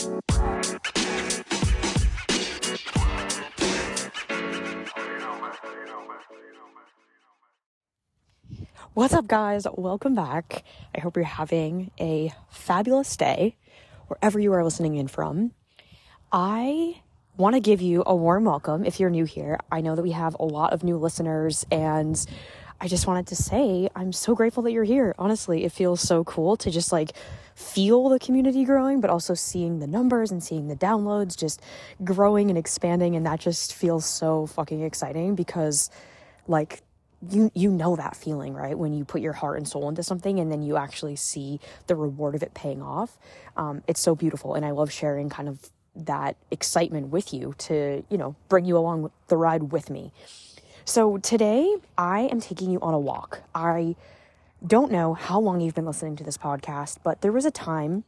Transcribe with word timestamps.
What's 0.00 0.12
up, 9.12 9.26
guys? 9.26 9.66
Welcome 9.74 10.14
back. 10.14 10.64
I 10.94 11.00
hope 11.00 11.16
you're 11.16 11.24
having 11.26 11.90
a 12.00 12.32
fabulous 12.48 13.14
day 13.14 13.58
wherever 14.06 14.40
you 14.40 14.54
are 14.54 14.64
listening 14.64 14.94
in 14.94 15.06
from. 15.06 15.52
I 16.32 17.02
want 17.36 17.56
to 17.56 17.60
give 17.60 17.82
you 17.82 18.02
a 18.06 18.16
warm 18.16 18.44
welcome 18.44 18.86
if 18.86 19.00
you're 19.00 19.10
new 19.10 19.24
here. 19.24 19.58
I 19.70 19.82
know 19.82 19.96
that 19.96 20.02
we 20.02 20.12
have 20.12 20.34
a 20.40 20.44
lot 20.44 20.72
of 20.72 20.82
new 20.82 20.96
listeners, 20.96 21.66
and 21.70 22.24
I 22.80 22.88
just 22.88 23.06
wanted 23.06 23.26
to 23.28 23.36
say 23.36 23.90
I'm 23.94 24.12
so 24.12 24.34
grateful 24.34 24.62
that 24.62 24.72
you're 24.72 24.84
here. 24.84 25.14
Honestly, 25.18 25.64
it 25.64 25.72
feels 25.72 26.00
so 26.00 26.24
cool 26.24 26.56
to 26.58 26.70
just 26.70 26.92
like 26.92 27.12
feel 27.54 28.08
the 28.08 28.18
community 28.18 28.64
growing, 28.64 29.00
but 29.00 29.10
also 29.10 29.34
seeing 29.34 29.80
the 29.80 29.86
numbers 29.86 30.30
and 30.30 30.42
seeing 30.42 30.68
the 30.68 30.76
downloads 30.76 31.36
just 31.36 31.60
growing 32.02 32.48
and 32.48 32.58
expanding. 32.58 33.16
And 33.16 33.26
that 33.26 33.38
just 33.38 33.74
feels 33.74 34.06
so 34.06 34.46
fucking 34.46 34.80
exciting 34.82 35.34
because, 35.34 35.90
like, 36.48 36.82
you 37.28 37.50
you 37.54 37.70
know 37.70 37.96
that 37.96 38.16
feeling 38.16 38.54
right 38.54 38.78
when 38.78 38.94
you 38.94 39.04
put 39.04 39.20
your 39.20 39.34
heart 39.34 39.58
and 39.58 39.68
soul 39.68 39.90
into 39.90 40.02
something 40.02 40.40
and 40.40 40.50
then 40.50 40.62
you 40.62 40.78
actually 40.78 41.16
see 41.16 41.60
the 41.86 41.94
reward 41.94 42.34
of 42.34 42.42
it 42.42 42.54
paying 42.54 42.80
off 42.80 43.18
um, 43.58 43.82
it's 43.86 44.00
so 44.00 44.14
beautiful 44.14 44.54
and 44.54 44.64
i 44.64 44.70
love 44.70 44.90
sharing 44.90 45.28
kind 45.28 45.46
of 45.46 45.70
that 45.94 46.36
excitement 46.50 47.08
with 47.08 47.34
you 47.34 47.54
to 47.58 48.02
you 48.08 48.16
know 48.16 48.34
bring 48.48 48.64
you 48.64 48.74
along 48.76 49.10
the 49.28 49.36
ride 49.36 49.70
with 49.70 49.90
me 49.90 50.12
so 50.84 51.18
today 51.18 51.76
i 51.98 52.20
am 52.20 52.40
taking 52.40 52.70
you 52.70 52.78
on 52.80 52.94
a 52.94 52.98
walk 52.98 53.42
i 53.54 53.94
don't 54.66 54.90
know 54.90 55.14
how 55.14 55.40
long 55.40 55.60
you've 55.60 55.74
been 55.74 55.86
listening 55.86 56.16
to 56.16 56.24
this 56.24 56.36
podcast 56.36 56.98
but 57.02 57.20
there 57.20 57.32
was 57.32 57.44
a 57.44 57.50
time 57.50 58.04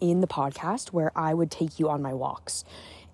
in 0.00 0.20
the 0.20 0.26
podcast 0.26 0.88
where 0.88 1.12
i 1.16 1.32
would 1.34 1.50
take 1.50 1.78
you 1.78 1.88
on 1.88 2.00
my 2.02 2.12
walks 2.12 2.64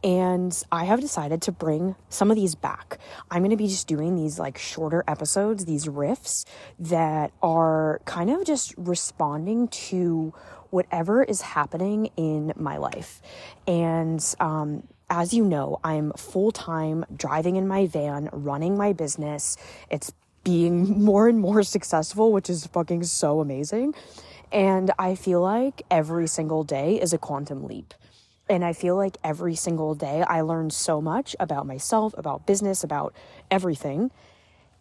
and 0.05 0.63
I 0.71 0.85
have 0.85 1.01
decided 1.01 1.43
to 1.43 1.53
bring 1.53 1.97
some 2.11 2.31
of 2.31 2.37
these 2.37 2.55
back. 2.55 2.99
I'm 3.31 3.41
going 3.41 3.51
to 3.51 3.57
be 3.57 3.67
just 3.67 3.89
doing 3.89 4.15
these 4.15 4.39
like 4.39 4.57
shorter 4.57 5.03
episodes, 5.09 5.65
these 5.65 5.87
riffs 5.87 6.45
that 6.79 7.33
are 7.43 8.01
kind 8.05 8.31
of 8.31 8.45
just 8.45 8.75
responding 8.77 9.67
to 9.69 10.33
whatever 10.71 11.25
is 11.25 11.41
happening 11.41 12.11
in 12.17 12.53
my 12.57 12.77
life. 12.77 13.21
And, 13.67 14.23
um, 14.39 14.87
as 15.09 15.33
you 15.33 15.45
know, 15.45 15.81
I'm 15.85 16.13
full 16.13 16.53
time 16.53 17.05
driving 17.15 17.57
in 17.57 17.69
my 17.69 17.87
van, 17.87 18.29
running 18.33 18.77
my 18.77 18.93
business. 18.93 19.57
It's 19.91 20.13
being 20.45 21.03
more 21.05 21.29
and 21.29 21.39
more 21.39 21.63
successful, 21.63 22.33
which 22.33 22.51
is 22.51 22.67
fucking 22.67 23.05
so 23.05 23.41
amazing. 23.41 23.95
And 24.53 24.91
I 24.99 25.15
feel 25.15 25.41
like 25.41 25.83
every 25.91 26.27
single 26.27 26.65
day 26.65 27.01
is 27.01 27.13
a 27.13 27.19
quantum 27.19 27.65
leap. 27.65 27.95
And 28.49 28.65
I 28.65 28.73
feel 28.73 28.95
like 28.97 29.17
every 29.25 29.57
single 29.57 29.97
day 29.97 30.23
I 30.23 30.41
learn 30.43 30.71
so 30.71 31.01
much 31.01 31.35
about 31.41 31.67
myself, 31.67 32.15
about 32.17 32.47
business, 32.47 32.85
about 32.85 33.15
everything. 33.51 34.11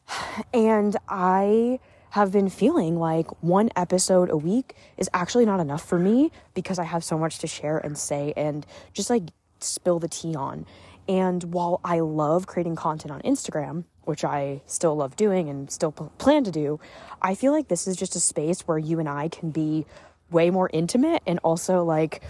And 0.53 0.95
I 1.09 1.79
have 2.11 2.31
been 2.31 2.49
feeling 2.49 2.97
like 2.97 3.27
one 3.43 3.69
episode 3.75 4.29
a 4.29 4.37
week 4.37 4.73
is 4.97 5.09
actually 5.13 5.45
not 5.45 5.59
enough 5.59 5.83
for 5.83 5.99
me 5.99 6.31
because 6.53 6.79
I 6.79 6.85
have 6.85 7.03
so 7.03 7.17
much 7.17 7.39
to 7.39 7.47
share 7.47 7.77
and 7.77 7.97
say 7.97 8.31
and 8.37 8.65
just 8.93 9.09
like 9.09 9.23
spill 9.65 9.99
the 9.99 10.07
tea 10.07 10.35
on. 10.35 10.65
And 11.07 11.43
while 11.53 11.81
I 11.83 11.99
love 11.99 12.47
creating 12.47 12.75
content 12.75 13.11
on 13.11 13.21
Instagram, 13.21 13.83
which 14.03 14.23
I 14.23 14.61
still 14.65 14.95
love 14.95 15.15
doing 15.15 15.49
and 15.49 15.69
still 15.69 15.91
p- 15.91 16.05
plan 16.17 16.43
to 16.43 16.51
do, 16.51 16.79
I 17.21 17.35
feel 17.35 17.51
like 17.51 17.67
this 17.67 17.87
is 17.87 17.95
just 17.95 18.15
a 18.15 18.19
space 18.19 18.61
where 18.61 18.77
you 18.77 18.99
and 18.99 19.09
I 19.09 19.27
can 19.27 19.51
be 19.51 19.85
way 20.31 20.49
more 20.49 20.69
intimate 20.73 21.21
and 21.27 21.39
also 21.43 21.83
like 21.83 22.21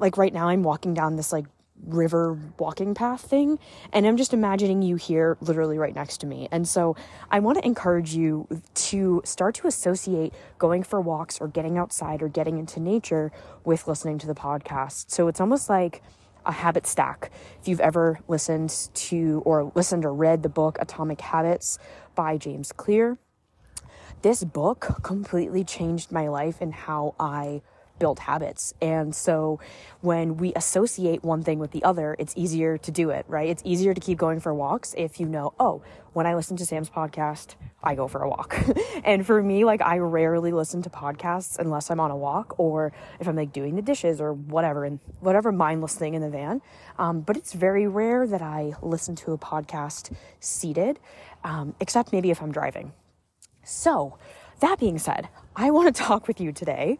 like 0.00 0.18
right 0.18 0.34
now 0.34 0.48
I'm 0.48 0.62
walking 0.62 0.92
down 0.92 1.16
this 1.16 1.32
like 1.32 1.46
river 1.86 2.38
walking 2.58 2.94
path 2.94 3.22
thing 3.22 3.58
and 3.92 4.06
I'm 4.06 4.16
just 4.16 4.34
imagining 4.34 4.82
you 4.82 4.96
here 4.96 5.36
literally 5.40 5.78
right 5.78 5.94
next 5.94 6.18
to 6.18 6.26
me. 6.26 6.48
And 6.50 6.66
so 6.66 6.96
I 7.30 7.38
want 7.38 7.58
to 7.58 7.64
encourage 7.64 8.14
you 8.14 8.46
to 8.74 9.22
start 9.24 9.54
to 9.56 9.66
associate 9.66 10.34
going 10.58 10.82
for 10.82 11.00
walks 11.00 11.40
or 11.40 11.48
getting 11.48 11.78
outside 11.78 12.22
or 12.22 12.28
getting 12.28 12.58
into 12.58 12.80
nature 12.80 13.32
with 13.64 13.86
listening 13.86 14.18
to 14.18 14.26
the 14.26 14.34
podcast. 14.34 15.10
So 15.10 15.28
it's 15.28 15.40
almost 15.40 15.68
like 15.68 16.02
a 16.48 16.52
habit 16.52 16.86
stack. 16.86 17.30
If 17.60 17.68
you've 17.68 17.80
ever 17.80 18.18
listened 18.26 18.88
to 18.94 19.42
or 19.44 19.70
listened 19.74 20.04
or 20.04 20.12
read 20.12 20.42
the 20.42 20.48
book 20.48 20.78
Atomic 20.80 21.20
Habits 21.20 21.78
by 22.14 22.38
James 22.38 22.72
Clear, 22.72 23.18
this 24.22 24.42
book 24.42 24.98
completely 25.02 25.62
changed 25.62 26.10
my 26.10 26.26
life 26.26 26.56
and 26.60 26.74
how 26.74 27.14
I 27.20 27.62
build 27.98 28.20
habits. 28.20 28.74
And 28.80 29.14
so 29.14 29.60
when 30.00 30.36
we 30.36 30.52
associate 30.54 31.22
one 31.24 31.42
thing 31.42 31.58
with 31.58 31.72
the 31.72 31.82
other, 31.84 32.16
it's 32.18 32.34
easier 32.36 32.78
to 32.78 32.90
do 32.90 33.10
it, 33.10 33.24
right? 33.28 33.48
It's 33.48 33.62
easier 33.64 33.94
to 33.94 34.00
keep 34.00 34.18
going 34.18 34.40
for 34.40 34.54
walks 34.54 34.94
if 34.96 35.20
you 35.20 35.26
know, 35.26 35.54
oh, 35.58 35.82
when 36.12 36.26
I 36.26 36.34
listen 36.34 36.56
to 36.56 36.66
Sam's 36.66 36.90
podcast, 36.90 37.54
I 37.82 37.94
go 37.94 38.08
for 38.08 38.22
a 38.22 38.28
walk. 38.28 38.58
and 39.04 39.24
for 39.24 39.42
me, 39.42 39.64
like 39.64 39.80
I 39.80 39.98
rarely 39.98 40.52
listen 40.52 40.82
to 40.82 40.90
podcasts 40.90 41.58
unless 41.58 41.90
I'm 41.90 42.00
on 42.00 42.10
a 42.10 42.16
walk 42.16 42.58
or 42.58 42.92
if 43.20 43.28
I'm 43.28 43.36
like 43.36 43.52
doing 43.52 43.76
the 43.76 43.82
dishes 43.82 44.20
or 44.20 44.32
whatever 44.32 44.84
and 44.84 44.98
whatever 45.20 45.52
mindless 45.52 45.94
thing 45.94 46.14
in 46.14 46.22
the 46.22 46.30
van. 46.30 46.60
Um, 46.98 47.20
but 47.20 47.36
it's 47.36 47.52
very 47.52 47.86
rare 47.86 48.26
that 48.26 48.42
I 48.42 48.72
listen 48.82 49.14
to 49.16 49.32
a 49.32 49.38
podcast 49.38 50.12
seated, 50.40 50.98
um, 51.44 51.74
except 51.80 52.12
maybe 52.12 52.30
if 52.30 52.42
I'm 52.42 52.52
driving. 52.52 52.92
So, 53.62 54.18
that 54.60 54.80
being 54.80 54.98
said, 54.98 55.28
I 55.54 55.70
want 55.70 55.94
to 55.94 56.02
talk 56.02 56.26
with 56.26 56.40
you 56.40 56.52
today 56.52 56.98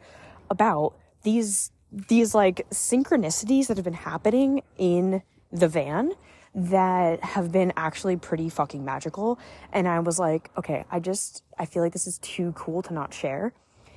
about 0.50 0.94
these 1.22 1.70
these 1.90 2.34
like 2.34 2.68
synchronicities 2.70 3.68
that 3.68 3.76
have 3.76 3.84
been 3.84 3.94
happening 3.94 4.62
in 4.76 5.22
the 5.50 5.68
van 5.68 6.12
that 6.54 7.22
have 7.24 7.50
been 7.50 7.72
actually 7.76 8.16
pretty 8.16 8.48
fucking 8.48 8.84
magical 8.84 9.38
and 9.72 9.88
I 9.88 9.98
was 10.00 10.18
like, 10.18 10.50
okay, 10.56 10.84
I 10.90 11.00
just 11.00 11.42
I 11.58 11.64
feel 11.64 11.82
like 11.82 11.92
this 11.92 12.06
is 12.06 12.18
too 12.18 12.52
cool 12.52 12.82
to 12.82 12.92
not 12.92 13.14
share. 13.14 13.52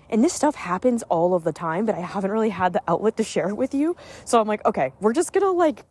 And 0.10 0.24
this 0.24 0.34
stuff 0.34 0.56
happens 0.56 1.04
all 1.04 1.34
of 1.34 1.46
the 1.46 1.54
time, 1.54 1.86
but 1.86 1.96
I 1.96 2.02
haven't 2.02 2.32
really 2.32 2.50
had 2.50 2.74
the 2.74 2.82
outlet 2.88 3.16
to 3.18 3.24
share 3.24 3.48
it 3.48 3.56
with 3.56 3.74
you. 3.74 3.96
So 4.26 4.42
I'm 4.42 4.48
like, 4.48 4.64
okay, 4.66 4.92
we're 5.00 5.14
just 5.14 5.32
to 5.34 5.52
like 5.52 5.86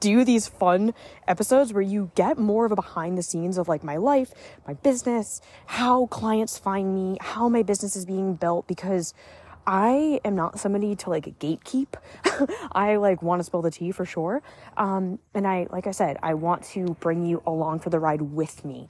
do 0.00 0.24
these 0.24 0.46
fun 0.48 0.94
episodes 1.28 1.72
where 1.72 1.82
you 1.82 2.10
get 2.14 2.38
more 2.38 2.64
of 2.64 2.72
a 2.72 2.76
behind 2.76 3.18
the 3.18 3.22
scenes 3.22 3.58
of 3.58 3.68
like 3.68 3.84
my 3.84 3.96
life, 3.96 4.32
my 4.66 4.74
business, 4.74 5.40
how 5.66 6.06
clients 6.06 6.58
find 6.58 6.94
me, 6.94 7.18
how 7.20 7.48
my 7.48 7.62
business 7.62 7.96
is 7.96 8.06
being 8.06 8.34
built 8.34 8.66
because 8.66 9.12
I 9.66 10.20
am 10.24 10.36
not 10.36 10.60
somebody 10.60 10.94
to 10.96 11.10
like 11.10 11.38
gatekeep. 11.38 11.88
I 12.72 12.96
like 12.96 13.22
want 13.22 13.40
to 13.40 13.44
spill 13.44 13.62
the 13.62 13.70
tea 13.70 13.90
for 13.90 14.04
sure. 14.04 14.42
Um, 14.76 15.18
and 15.34 15.46
I, 15.46 15.66
like 15.70 15.86
I 15.86 15.90
said, 15.90 16.18
I 16.22 16.34
want 16.34 16.62
to 16.74 16.96
bring 17.00 17.26
you 17.26 17.42
along 17.46 17.80
for 17.80 17.90
the 17.90 17.98
ride 17.98 18.22
with 18.22 18.64
me. 18.64 18.88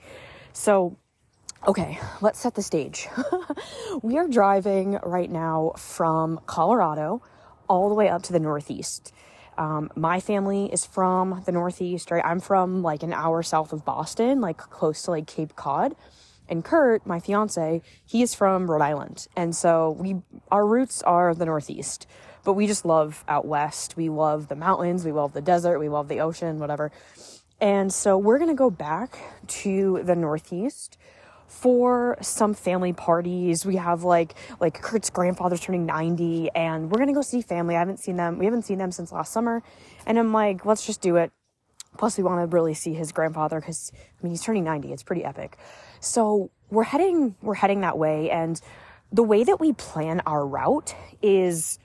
So, 0.52 0.96
okay, 1.66 1.98
let's 2.20 2.38
set 2.38 2.54
the 2.54 2.62
stage. 2.62 3.08
we 4.02 4.18
are 4.18 4.28
driving 4.28 4.98
right 5.02 5.30
now 5.30 5.72
from 5.78 6.40
Colorado 6.46 7.22
all 7.68 7.88
the 7.88 7.94
way 7.94 8.08
up 8.08 8.22
to 8.24 8.32
the 8.32 8.40
Northeast. 8.40 9.12
Um, 9.58 9.90
my 9.96 10.20
family 10.20 10.70
is 10.70 10.84
from 10.84 11.42
the 11.46 11.52
Northeast, 11.52 12.10
right? 12.10 12.24
I'm 12.24 12.40
from 12.40 12.82
like 12.82 13.02
an 13.02 13.14
hour 13.14 13.42
south 13.42 13.72
of 13.72 13.84
Boston, 13.84 14.42
like 14.42 14.58
close 14.58 15.02
to 15.02 15.12
like 15.12 15.26
Cape 15.26 15.56
Cod. 15.56 15.96
And 16.48 16.64
Kurt, 16.64 17.06
my 17.06 17.20
fiance, 17.20 17.82
he 18.04 18.22
is 18.22 18.34
from 18.34 18.70
Rhode 18.70 18.82
Island. 18.82 19.26
And 19.36 19.54
so 19.54 19.90
we 19.90 20.16
our 20.50 20.66
roots 20.66 21.02
are 21.02 21.34
the 21.34 21.46
Northeast. 21.46 22.06
But 22.44 22.52
we 22.52 22.68
just 22.68 22.84
love 22.84 23.24
out 23.26 23.44
west. 23.44 23.96
We 23.96 24.08
love 24.08 24.46
the 24.46 24.54
mountains, 24.54 25.04
we 25.04 25.10
love 25.10 25.32
the 25.32 25.40
desert, 25.40 25.80
we 25.80 25.88
love 25.88 26.06
the 26.06 26.20
ocean, 26.20 26.60
whatever. 26.60 26.92
And 27.60 27.92
so 27.92 28.18
we're 28.18 28.38
going 28.38 28.50
to 28.50 28.56
go 28.56 28.70
back 28.70 29.18
to 29.48 30.00
the 30.04 30.14
Northeast 30.14 30.98
for 31.48 32.18
some 32.20 32.54
family 32.54 32.92
parties. 32.92 33.64
We 33.64 33.76
have 33.76 34.04
like 34.04 34.34
like 34.60 34.80
Kurt's 34.80 35.10
grandfather's 35.10 35.60
turning 35.60 35.86
90 35.86 36.50
and 36.54 36.90
we're 36.90 36.98
going 36.98 37.08
to 37.08 37.14
go 37.14 37.22
see 37.22 37.40
family. 37.42 37.76
I 37.76 37.78
haven't 37.78 37.98
seen 37.98 38.16
them. 38.16 38.38
We 38.38 38.44
haven't 38.44 38.62
seen 38.62 38.78
them 38.78 38.92
since 38.92 39.12
last 39.12 39.32
summer. 39.32 39.62
And 40.06 40.18
I'm 40.18 40.32
like, 40.32 40.64
let's 40.64 40.84
just 40.86 41.00
do 41.00 41.16
it. 41.16 41.32
Plus 41.96 42.18
we 42.18 42.24
want 42.24 42.48
to 42.48 42.54
really 42.54 42.74
see 42.74 42.92
his 42.92 43.10
grandfather 43.10 43.60
cuz 43.60 43.90
I 43.94 44.22
mean, 44.22 44.30
he's 44.30 44.42
turning 44.42 44.64
90. 44.64 44.92
It's 44.92 45.02
pretty 45.02 45.24
epic. 45.24 45.56
So 46.06 46.50
we're 46.70 46.84
heading, 46.84 47.34
we're 47.42 47.54
heading 47.54 47.80
that 47.82 47.98
way. 47.98 48.30
And 48.30 48.60
the 49.12 49.22
way 49.22 49.44
that 49.44 49.60
we 49.60 49.72
plan 49.72 50.22
our 50.26 50.46
route 50.46 50.94
is 51.22 51.78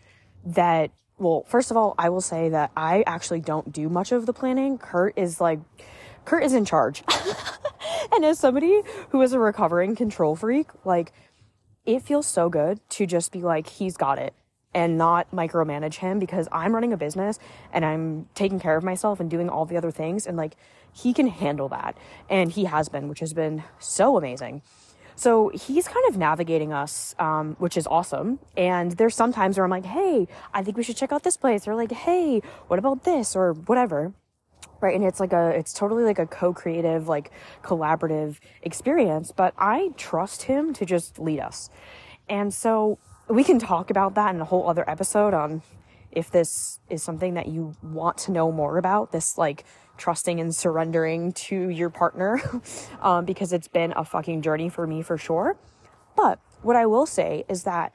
that, 0.46 0.92
well, 1.18 1.44
first 1.48 1.72
of 1.72 1.78
all, 1.78 1.96
I 1.98 2.10
will 2.10 2.22
say 2.22 2.50
that 2.50 2.72
I 2.76 3.04
actually 3.06 3.42
don't 3.42 3.72
do 3.72 3.90
much 3.90 4.12
of 4.12 4.26
the 4.26 4.34
planning. 4.34 4.78
Kurt 4.78 5.18
is 5.18 5.40
like, 5.40 5.60
Kurt 6.26 6.44
is 6.44 6.54
in 6.54 6.66
charge. 6.66 7.04
and 8.12 8.26
as 8.26 8.40
somebody 8.40 8.82
who 9.10 9.22
is 9.22 9.34
a 9.34 9.40
recovering 9.40 9.96
control 9.96 10.36
freak, 10.36 10.68
like, 10.86 11.12
it 11.86 12.02
feels 12.02 12.28
so 12.28 12.48
good 12.50 12.80
to 12.92 13.06
just 13.06 13.32
be 13.32 13.42
like, 13.42 13.68
he's 13.68 13.98
got 13.98 14.20
it 14.20 14.34
and 14.74 14.98
not 14.98 15.32
micromanage 15.32 15.96
him 15.96 16.20
because 16.20 16.48
I'm 16.52 16.74
running 16.74 16.94
a 16.94 16.98
business 16.98 17.40
and 17.74 17.84
I'm 17.84 18.30
taking 18.36 18.60
care 18.60 18.78
of 18.78 18.84
myself 18.84 19.20
and 19.20 19.30
doing 19.30 19.50
all 19.50 19.66
the 19.66 19.78
other 19.78 19.92
things. 19.92 20.28
And 20.28 20.38
like, 20.38 20.56
he 20.94 21.14
can 21.14 21.28
handle 21.28 21.70
that. 21.70 21.98
And 22.30 22.52
he 22.52 22.66
has 22.66 22.90
been, 22.90 23.08
which 23.08 23.20
has 23.20 23.34
been 23.34 23.64
so 23.80 24.18
amazing. 24.18 24.62
So 25.16 25.50
he's 25.50 25.88
kind 25.88 26.06
of 26.10 26.18
navigating 26.18 26.74
us, 26.74 27.14
um, 27.20 27.56
which 27.60 27.78
is 27.78 27.86
awesome. 27.88 28.40
And 28.58 28.94
there's 28.94 29.16
some 29.16 29.32
times 29.32 29.58
where 29.58 29.64
I'm 29.64 29.70
like, 29.70 29.86
hey, 29.86 30.28
I 30.54 30.64
think 30.64 30.78
we 30.78 30.84
should 30.84 30.98
check 30.98 31.12
out 31.12 31.24
this 31.24 31.38
place. 31.38 31.68
Or 31.68 31.76
like, 31.76 31.92
hey, 31.92 32.42
what 32.68 32.80
about 32.80 33.04
this? 33.04 33.36
Or 33.36 33.54
whatever. 33.54 34.14
Right. 34.80 34.96
And 34.96 35.06
it's 35.06 35.20
like 35.20 35.32
a, 35.32 35.50
it's 35.50 35.74
totally 35.74 36.04
like 36.04 36.18
a 36.18 36.26
co 36.26 36.54
creative, 36.54 37.08
like 37.08 37.32
collaborative 37.62 38.40
experience. 38.64 39.32
But 39.32 39.54
I 39.58 39.92
trust 39.96 40.44
him 40.44 40.74
to 40.74 40.86
just 40.86 41.20
lead 41.20 41.40
us. 41.40 41.70
And 42.28 42.52
so 42.52 42.98
we 43.28 43.44
can 43.44 43.60
talk 43.60 43.92
about 43.92 44.16
that 44.16 44.34
in 44.34 44.42
a 44.42 44.46
whole 44.46 44.68
other 44.68 44.90
episode 44.90 45.34
on 45.34 45.62
if 46.12 46.32
this 46.32 46.80
is 46.90 47.02
something 47.02 47.36
that 47.36 47.48
you 47.48 47.74
want 47.82 48.18
to 48.18 48.32
know 48.32 48.52
more 48.52 48.78
about, 48.78 49.12
this 49.12 49.38
like 49.38 49.64
trusting 50.02 50.40
and 50.40 50.54
surrendering 50.54 51.32
to 51.32 51.70
your 51.70 51.92
partner, 51.92 52.42
um, 53.02 53.24
because 53.24 53.54
it's 53.54 53.68
been 53.68 53.94
a 53.96 54.04
fucking 54.04 54.42
journey 54.42 54.68
for 54.68 54.88
me 54.88 55.04
for 55.04 55.18
sure. 55.18 55.56
But 56.18 56.40
what 56.64 56.76
I 56.76 56.88
will 56.88 57.06
say 57.06 57.46
is 57.48 57.64
that 57.64 57.94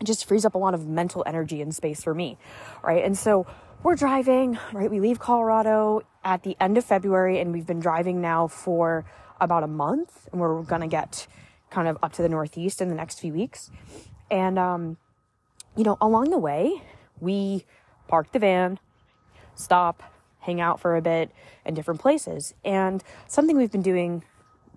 it 0.00 0.04
just 0.04 0.26
frees 0.26 0.44
up 0.44 0.54
a 0.54 0.58
lot 0.58 0.74
of 0.74 0.88
mental 0.88 1.22
energy 1.26 1.62
and 1.62 1.74
space 1.74 2.02
for 2.02 2.14
me, 2.14 2.36
right? 2.82 3.04
And 3.04 3.16
so 3.16 3.46
we're 3.82 3.94
driving, 3.94 4.58
right? 4.72 4.90
We 4.90 4.98
leave 4.98 5.20
Colorado 5.20 6.02
at 6.24 6.42
the 6.42 6.56
end 6.60 6.76
of 6.76 6.84
February 6.84 7.38
and 7.38 7.52
we've 7.52 7.66
been 7.66 7.80
driving 7.80 8.20
now 8.20 8.48
for 8.48 9.04
about 9.40 9.62
a 9.62 9.68
month 9.68 10.28
and 10.32 10.40
we're 10.40 10.62
gonna 10.62 10.88
get 10.88 11.28
kind 11.70 11.86
of 11.86 11.96
up 12.02 12.12
to 12.14 12.22
the 12.22 12.28
Northeast 12.28 12.80
in 12.80 12.88
the 12.88 12.94
next 12.94 13.20
few 13.20 13.32
weeks. 13.32 13.70
And, 14.30 14.58
um, 14.58 14.96
you 15.76 15.84
know, 15.84 15.96
along 16.00 16.30
the 16.30 16.38
way, 16.38 16.82
we 17.20 17.64
park 18.08 18.32
the 18.32 18.40
van, 18.40 18.80
stop, 19.54 20.02
hang 20.40 20.60
out 20.60 20.80
for 20.80 20.96
a 20.96 21.02
bit 21.02 21.30
in 21.64 21.74
different 21.74 22.00
places. 22.00 22.54
And 22.64 23.02
something 23.28 23.56
we've 23.56 23.70
been 23.70 23.82
doing 23.82 24.24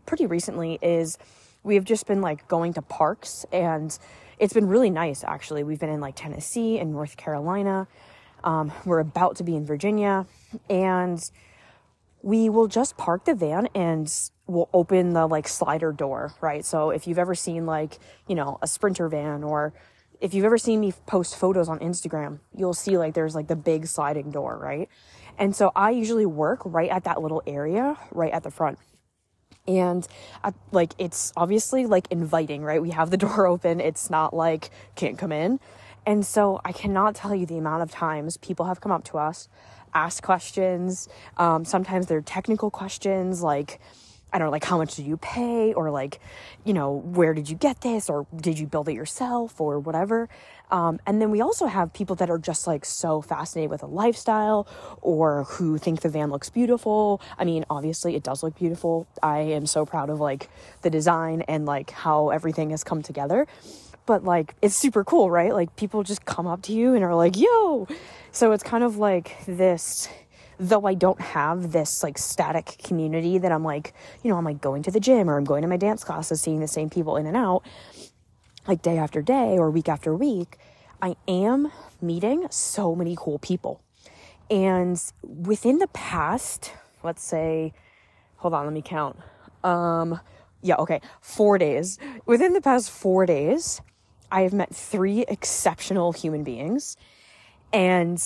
pretty 0.05 0.25
recently 0.25 0.79
is 0.81 1.17
we've 1.63 1.85
just 1.85 2.05
been 2.05 2.21
like 2.21 2.47
going 2.47 2.73
to 2.73 2.81
parks 2.81 3.45
and 3.51 3.97
it's 4.39 4.53
been 4.53 4.67
really 4.67 4.89
nice 4.89 5.23
actually. 5.23 5.63
We've 5.63 5.79
been 5.79 5.89
in 5.89 6.01
like 6.01 6.15
Tennessee 6.15 6.79
and 6.79 6.91
North 6.91 7.17
Carolina. 7.17 7.87
Um, 8.43 8.71
we're 8.85 8.99
about 8.99 9.37
to 9.37 9.43
be 9.43 9.55
in 9.55 9.65
Virginia 9.65 10.25
and 10.69 11.31
we 12.21 12.49
will 12.49 12.67
just 12.67 12.97
park 12.97 13.25
the 13.25 13.35
van 13.35 13.67
and 13.73 14.13
we'll 14.47 14.69
open 14.73 15.13
the 15.13 15.27
like 15.27 15.47
slider 15.47 15.91
door, 15.91 16.33
right? 16.41 16.65
So 16.65 16.89
if 16.89 17.07
you've 17.07 17.19
ever 17.19 17.35
seen 17.35 17.65
like, 17.65 17.99
you 18.27 18.35
know, 18.35 18.57
a 18.61 18.67
sprinter 18.67 19.07
van 19.07 19.43
or 19.43 19.73
if 20.19 20.33
you've 20.33 20.45
ever 20.45 20.57
seen 20.57 20.79
me 20.79 20.93
post 21.05 21.35
photos 21.35 21.67
on 21.67 21.79
Instagram, 21.79 22.39
you'll 22.55 22.73
see 22.73 22.97
like 22.97 23.13
there's 23.13 23.35
like 23.35 23.47
the 23.47 23.57
big 23.57 23.87
sliding 23.87 24.31
door, 24.31 24.57
right? 24.57 24.87
And 25.37 25.55
so 25.55 25.71
I 25.75 25.91
usually 25.91 26.25
work 26.25 26.61
right 26.63 26.89
at 26.89 27.03
that 27.05 27.21
little 27.21 27.41
area, 27.47 27.97
right 28.11 28.31
at 28.31 28.43
the 28.43 28.51
front. 28.51 28.77
And 29.67 30.07
I, 30.43 30.53
like 30.71 30.93
it's 30.97 31.31
obviously 31.37 31.85
like 31.85 32.07
inviting, 32.11 32.63
right? 32.63 32.81
We 32.81 32.91
have 32.91 33.09
the 33.09 33.17
door 33.25 33.47
open. 33.47 33.79
It's 33.79 34.09
not 34.09 34.33
like 34.33 34.69
can't 34.95 35.17
come 35.17 35.31
in. 35.31 35.59
And 36.05 36.25
so 36.25 36.59
I 36.65 36.73
cannot 36.73 37.15
tell 37.15 37.33
you 37.33 37.45
the 37.45 37.57
amount 37.57 37.81
of 37.81 37.91
times 37.91 38.37
people 38.37 38.65
have 38.65 38.81
come 38.81 38.91
up 38.91 39.05
to 39.05 39.17
us, 39.17 39.47
asked 39.93 40.21
questions. 40.21 41.07
Um, 41.37 41.63
sometimes 41.63 42.07
they're 42.07 42.21
technical 42.21 42.69
questions 42.69 43.41
like, 43.41 43.79
I 44.33 44.39
don't 44.39 44.47
know, 44.47 44.51
like 44.51 44.63
how 44.63 44.79
much 44.79 44.95
do 44.95 45.03
you 45.03 45.15
pay 45.17 45.73
or 45.73 45.91
like, 45.91 46.19
you 46.65 46.73
know, 46.73 46.91
where 47.05 47.35
did 47.35 47.49
you 47.49 47.55
get 47.55 47.81
this 47.81 48.09
or 48.09 48.25
did 48.35 48.57
you 48.57 48.65
build 48.65 48.89
it 48.89 48.95
yourself 48.95 49.61
or 49.61 49.79
whatever. 49.79 50.27
Um, 50.71 50.99
and 51.05 51.21
then 51.21 51.29
we 51.29 51.39
also 51.39 51.67
have 51.67 51.93
people 51.93 52.15
that 52.15 52.31
are 52.31 52.39
just 52.39 52.65
like 52.65 52.83
so 52.83 53.21
fascinated 53.21 53.69
with 53.69 53.83
a 53.83 53.85
lifestyle 53.85 54.67
or 55.01 55.43
who 55.43 55.77
think 55.77 56.01
the 56.01 56.09
van 56.09 56.31
looks 56.31 56.49
beautiful. 56.49 57.21
I 57.37 57.45
mean, 57.45 57.63
obviously 57.69 58.15
it 58.15 58.23
does 58.23 58.41
look 58.41 58.57
beautiful. 58.57 59.05
I 59.21 59.39
am 59.39 59.67
so 59.67 59.85
proud 59.85 60.09
of 60.09 60.19
like 60.19 60.49
the 60.81 60.89
design 60.89 61.43
and 61.43 61.67
like 61.67 61.91
how 61.91 62.29
everything 62.29 62.71
has 62.71 62.83
come 62.83 63.03
together. 63.03 63.45
But 64.07 64.23
like, 64.23 64.55
it's 64.61 64.75
super 64.75 65.03
cool, 65.03 65.29
right? 65.29 65.53
Like 65.53 65.75
people 65.75 66.03
just 66.03 66.25
come 66.25 66.47
up 66.47 66.63
to 66.63 66.73
you 66.73 66.95
and 66.95 67.03
are 67.03 67.15
like, 67.15 67.37
yo. 67.37 67.87
So 68.31 68.51
it's 68.51 68.63
kind 68.63 68.83
of 68.83 68.97
like 68.97 69.45
this 69.45 70.09
though 70.69 70.85
I 70.85 70.93
don't 70.93 71.19
have 71.19 71.71
this 71.71 72.03
like 72.03 72.17
static 72.17 72.77
community 72.83 73.37
that 73.37 73.51
I'm 73.51 73.63
like, 73.63 73.93
you 74.23 74.31
know, 74.31 74.37
I'm 74.37 74.45
like 74.45 74.61
going 74.61 74.83
to 74.83 74.91
the 74.91 74.99
gym 74.99 75.29
or 75.29 75.37
I'm 75.37 75.43
going 75.43 75.61
to 75.61 75.67
my 75.67 75.77
dance 75.77 76.03
classes, 76.03 76.41
seeing 76.41 76.59
the 76.59 76.67
same 76.67 76.89
people 76.89 77.17
in 77.17 77.25
and 77.25 77.35
out, 77.35 77.63
like 78.67 78.81
day 78.81 78.97
after 78.97 79.21
day 79.21 79.57
or 79.57 79.69
week 79.69 79.89
after 79.89 80.15
week, 80.15 80.57
I 81.01 81.15
am 81.27 81.71
meeting 82.01 82.47
so 82.49 82.95
many 82.95 83.15
cool 83.17 83.39
people. 83.39 83.81
And 84.49 85.01
within 85.21 85.79
the 85.79 85.87
past, 85.87 86.71
let's 87.03 87.23
say, 87.23 87.73
hold 88.37 88.53
on, 88.53 88.65
let 88.65 88.73
me 88.73 88.81
count. 88.81 89.17
Um, 89.63 90.19
yeah, 90.61 90.75
okay, 90.75 91.01
four 91.19 91.57
days. 91.57 91.99
Within 92.25 92.53
the 92.53 92.61
past 92.61 92.89
four 92.89 93.25
days, 93.25 93.81
I 94.31 94.41
have 94.41 94.53
met 94.53 94.73
three 94.73 95.25
exceptional 95.27 96.13
human 96.13 96.43
beings. 96.43 96.95
And 97.73 98.21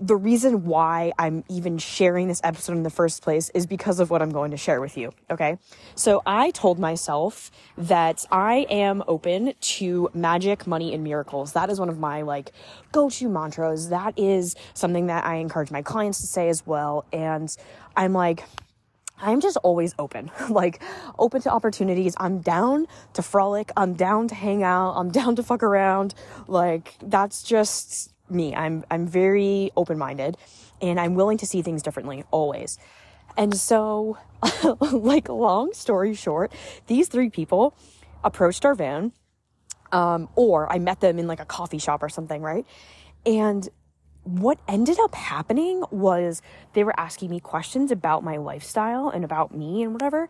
the 0.00 0.16
reason 0.16 0.64
why 0.64 1.12
I'm 1.18 1.44
even 1.48 1.76
sharing 1.76 2.26
this 2.28 2.40
episode 2.42 2.72
in 2.72 2.82
the 2.82 2.90
first 2.90 3.22
place 3.22 3.50
is 3.50 3.66
because 3.66 4.00
of 4.00 4.08
what 4.08 4.22
I'm 4.22 4.30
going 4.30 4.50
to 4.52 4.56
share 4.56 4.80
with 4.80 4.96
you. 4.96 5.12
Okay. 5.30 5.58
So 5.94 6.22
I 6.24 6.50
told 6.52 6.78
myself 6.78 7.50
that 7.76 8.24
I 8.32 8.66
am 8.70 9.04
open 9.06 9.52
to 9.60 10.10
magic, 10.14 10.66
money, 10.66 10.94
and 10.94 11.04
miracles. 11.04 11.52
That 11.52 11.68
is 11.68 11.78
one 11.78 11.90
of 11.90 11.98
my 11.98 12.22
like 12.22 12.52
go 12.92 13.10
to 13.10 13.28
mantras. 13.28 13.90
That 13.90 14.18
is 14.18 14.56
something 14.72 15.06
that 15.08 15.26
I 15.26 15.36
encourage 15.36 15.70
my 15.70 15.82
clients 15.82 16.20
to 16.22 16.26
say 16.26 16.48
as 16.48 16.66
well. 16.66 17.04
And 17.12 17.54
I'm 17.94 18.14
like, 18.14 18.44
I'm 19.22 19.42
just 19.42 19.58
always 19.58 19.94
open, 19.98 20.30
like 20.48 20.82
open 21.18 21.42
to 21.42 21.50
opportunities. 21.50 22.14
I'm 22.16 22.38
down 22.38 22.86
to 23.12 23.22
frolic. 23.22 23.70
I'm 23.76 23.92
down 23.92 24.28
to 24.28 24.34
hang 24.34 24.62
out. 24.62 24.94
I'm 24.94 25.10
down 25.10 25.36
to 25.36 25.42
fuck 25.42 25.62
around. 25.62 26.14
Like 26.46 26.94
that's 27.02 27.42
just 27.42 28.14
me. 28.30 28.54
I'm 28.54 28.84
I'm 28.90 29.06
very 29.06 29.70
open-minded 29.76 30.36
and 30.80 30.98
I'm 31.00 31.14
willing 31.14 31.38
to 31.38 31.46
see 31.46 31.62
things 31.62 31.82
differently 31.82 32.24
always. 32.30 32.78
And 33.36 33.56
so 33.56 34.18
like 34.80 35.28
long 35.28 35.72
story 35.72 36.14
short, 36.14 36.52
these 36.86 37.08
three 37.08 37.30
people 37.30 37.76
approached 38.24 38.64
our 38.64 38.74
van 38.74 39.12
um, 39.92 40.28
or 40.36 40.70
I 40.72 40.78
met 40.78 41.00
them 41.00 41.18
in 41.18 41.26
like 41.26 41.40
a 41.40 41.44
coffee 41.44 41.78
shop 41.78 42.02
or 42.02 42.08
something, 42.08 42.42
right? 42.42 42.66
And 43.26 43.68
what 44.22 44.58
ended 44.68 44.98
up 45.00 45.14
happening 45.14 45.82
was 45.90 46.42
they 46.74 46.84
were 46.84 46.98
asking 46.98 47.30
me 47.30 47.40
questions 47.40 47.90
about 47.90 48.22
my 48.22 48.36
lifestyle 48.36 49.08
and 49.08 49.24
about 49.24 49.54
me 49.54 49.82
and 49.82 49.92
whatever. 49.92 50.28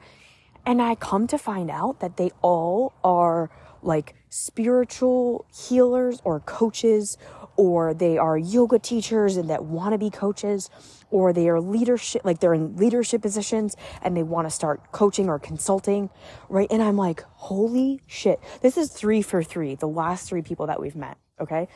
And 0.64 0.80
I 0.80 0.94
come 0.94 1.26
to 1.28 1.38
find 1.38 1.70
out 1.70 2.00
that 2.00 2.16
they 2.16 2.30
all 2.42 2.92
are 3.02 3.50
like 3.82 4.14
spiritual 4.28 5.46
healers 5.52 6.20
or 6.24 6.40
coaches 6.40 7.16
or 7.60 7.92
they 7.92 8.16
are 8.16 8.38
yoga 8.38 8.78
teachers 8.78 9.36
and 9.36 9.50
that 9.50 9.62
want 9.62 9.92
to 9.92 9.98
be 9.98 10.08
coaches 10.08 10.70
or 11.10 11.30
they 11.30 11.46
are 11.46 11.60
leadership 11.60 12.24
like 12.24 12.40
they're 12.40 12.54
in 12.54 12.74
leadership 12.76 13.20
positions 13.20 13.76
and 14.00 14.16
they 14.16 14.22
want 14.22 14.46
to 14.46 14.50
start 14.50 14.90
coaching 14.92 15.28
or 15.28 15.38
consulting 15.38 16.08
right 16.48 16.68
and 16.70 16.82
i'm 16.82 16.96
like 16.96 17.22
holy 17.34 18.00
shit 18.06 18.40
this 18.62 18.78
is 18.78 18.90
3 18.90 19.20
for 19.20 19.42
3 19.42 19.74
the 19.74 19.86
last 19.86 20.26
3 20.26 20.40
people 20.40 20.68
that 20.68 20.80
we've 20.80 20.96
met 20.96 21.18
okay 21.38 21.68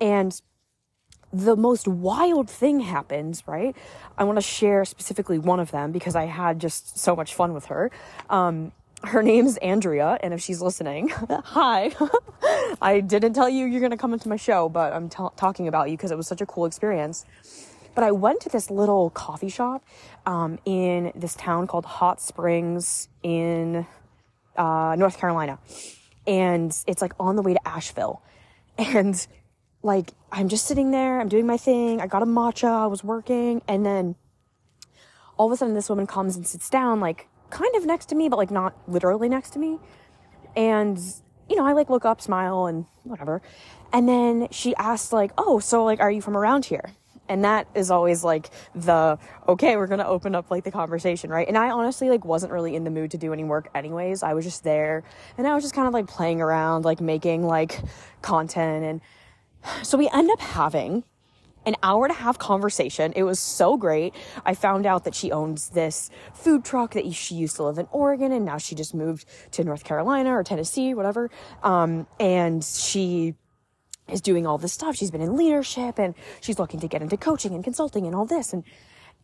and 0.00 0.40
the 1.30 1.56
most 1.56 1.86
wild 1.86 2.48
thing 2.48 2.80
happens, 2.80 3.42
right? 3.46 3.76
I 4.16 4.24
want 4.24 4.38
to 4.38 4.42
share 4.42 4.86
specifically 4.86 5.38
one 5.38 5.60
of 5.60 5.70
them 5.70 5.92
because 5.92 6.16
I 6.16 6.24
had 6.24 6.58
just 6.58 6.98
so 6.98 7.14
much 7.14 7.34
fun 7.34 7.52
with 7.52 7.66
her. 7.66 7.90
Um, 8.30 8.72
her 9.04 9.22
name's 9.22 9.56
Andrea, 9.58 10.18
and 10.22 10.34
if 10.34 10.40
she's 10.40 10.60
listening, 10.60 11.08
hi. 11.44 11.92
I 12.82 13.00
didn't 13.00 13.34
tell 13.34 13.48
you 13.48 13.66
you're 13.66 13.80
going 13.80 13.92
to 13.92 13.96
come 13.96 14.12
into 14.12 14.28
my 14.28 14.36
show, 14.36 14.68
but 14.68 14.92
I'm 14.92 15.08
t- 15.08 15.22
talking 15.36 15.68
about 15.68 15.90
you 15.90 15.96
because 15.96 16.10
it 16.10 16.16
was 16.16 16.26
such 16.26 16.40
a 16.40 16.46
cool 16.46 16.66
experience. 16.66 17.24
But 17.94 18.04
I 18.04 18.12
went 18.12 18.40
to 18.42 18.48
this 18.48 18.70
little 18.70 19.10
coffee 19.10 19.48
shop 19.48 19.84
um, 20.26 20.58
in 20.64 21.12
this 21.14 21.34
town 21.34 21.66
called 21.66 21.84
Hot 21.84 22.20
Springs 22.20 23.08
in 23.22 23.86
uh, 24.56 24.94
North 24.96 25.18
Carolina. 25.18 25.58
And 26.26 26.76
it's 26.86 27.02
like 27.02 27.12
on 27.18 27.36
the 27.36 27.42
way 27.42 27.54
to 27.54 27.68
Asheville. 27.68 28.22
And 28.76 29.26
like, 29.82 30.12
I'm 30.30 30.48
just 30.48 30.66
sitting 30.66 30.90
there, 30.90 31.20
I'm 31.20 31.28
doing 31.28 31.46
my 31.46 31.56
thing. 31.56 32.00
I 32.00 32.06
got 32.06 32.22
a 32.22 32.26
matcha, 32.26 32.68
I 32.68 32.86
was 32.86 33.02
working. 33.02 33.62
And 33.66 33.84
then 33.84 34.14
all 35.36 35.46
of 35.46 35.52
a 35.52 35.56
sudden, 35.56 35.74
this 35.74 35.88
woman 35.88 36.06
comes 36.06 36.36
and 36.36 36.46
sits 36.46 36.68
down, 36.68 37.00
like, 37.00 37.27
kind 37.50 37.74
of 37.76 37.86
next 37.86 38.06
to 38.06 38.14
me, 38.14 38.28
but 38.28 38.36
like 38.36 38.50
not 38.50 38.74
literally 38.86 39.28
next 39.28 39.50
to 39.50 39.58
me. 39.58 39.78
And, 40.56 40.98
you 41.48 41.56
know, 41.56 41.66
I 41.66 41.72
like 41.72 41.90
look 41.90 42.04
up, 42.04 42.20
smile, 42.20 42.66
and 42.66 42.86
whatever. 43.04 43.42
And 43.92 44.08
then 44.08 44.48
she 44.50 44.74
asked, 44.76 45.12
like, 45.12 45.32
oh, 45.38 45.58
so 45.58 45.84
like, 45.84 46.00
are 46.00 46.10
you 46.10 46.20
from 46.20 46.36
around 46.36 46.66
here? 46.66 46.92
And 47.28 47.44
that 47.44 47.66
is 47.74 47.90
always 47.90 48.24
like 48.24 48.48
the, 48.74 49.18
okay, 49.46 49.76
we're 49.76 49.86
to 49.86 50.06
open 50.06 50.34
up 50.34 50.50
like 50.50 50.64
the 50.64 50.70
conversation, 50.70 51.30
right? 51.30 51.46
And 51.46 51.58
I 51.58 51.70
honestly 51.70 52.08
like 52.08 52.24
wasn't 52.24 52.52
really 52.52 52.74
in 52.74 52.84
the 52.84 52.90
mood 52.90 53.10
to 53.10 53.18
do 53.18 53.32
any 53.32 53.44
work 53.44 53.68
anyways. 53.74 54.22
I 54.22 54.32
was 54.32 54.44
just 54.46 54.64
there 54.64 55.04
and 55.36 55.46
I 55.46 55.54
was 55.54 55.62
just 55.62 55.74
kind 55.74 55.86
of 55.86 55.92
like 55.92 56.06
playing 56.06 56.40
around, 56.40 56.86
like 56.86 57.00
making 57.00 57.42
like 57.44 57.82
content. 58.22 58.84
And 58.84 59.00
so 59.86 59.98
we 59.98 60.08
end 60.08 60.30
up 60.30 60.40
having 60.40 61.04
an 61.66 61.76
hour 61.82 62.04
and 62.04 62.12
a 62.12 62.18
half 62.18 62.38
conversation. 62.38 63.12
It 63.14 63.22
was 63.22 63.38
so 63.38 63.76
great. 63.76 64.14
I 64.44 64.54
found 64.54 64.86
out 64.86 65.04
that 65.04 65.14
she 65.14 65.32
owns 65.32 65.70
this 65.70 66.10
food 66.32 66.64
truck 66.64 66.94
that 66.94 67.12
she 67.14 67.34
used 67.34 67.56
to 67.56 67.64
live 67.64 67.78
in 67.78 67.86
Oregon 67.90 68.32
and 68.32 68.44
now 68.44 68.58
she 68.58 68.74
just 68.74 68.94
moved 68.94 69.26
to 69.52 69.64
North 69.64 69.84
Carolina 69.84 70.30
or 70.30 70.42
Tennessee, 70.44 70.94
whatever. 70.94 71.30
Um, 71.62 72.06
and 72.18 72.64
she 72.64 73.34
is 74.08 74.20
doing 74.20 74.46
all 74.46 74.58
this 74.58 74.72
stuff. 74.72 74.96
She's 74.96 75.10
been 75.10 75.20
in 75.20 75.36
leadership 75.36 75.98
and 75.98 76.14
she's 76.40 76.58
looking 76.58 76.80
to 76.80 76.88
get 76.88 77.02
into 77.02 77.16
coaching 77.16 77.54
and 77.54 77.62
consulting 77.62 78.06
and 78.06 78.14
all 78.14 78.24
this. 78.24 78.52
And 78.52 78.64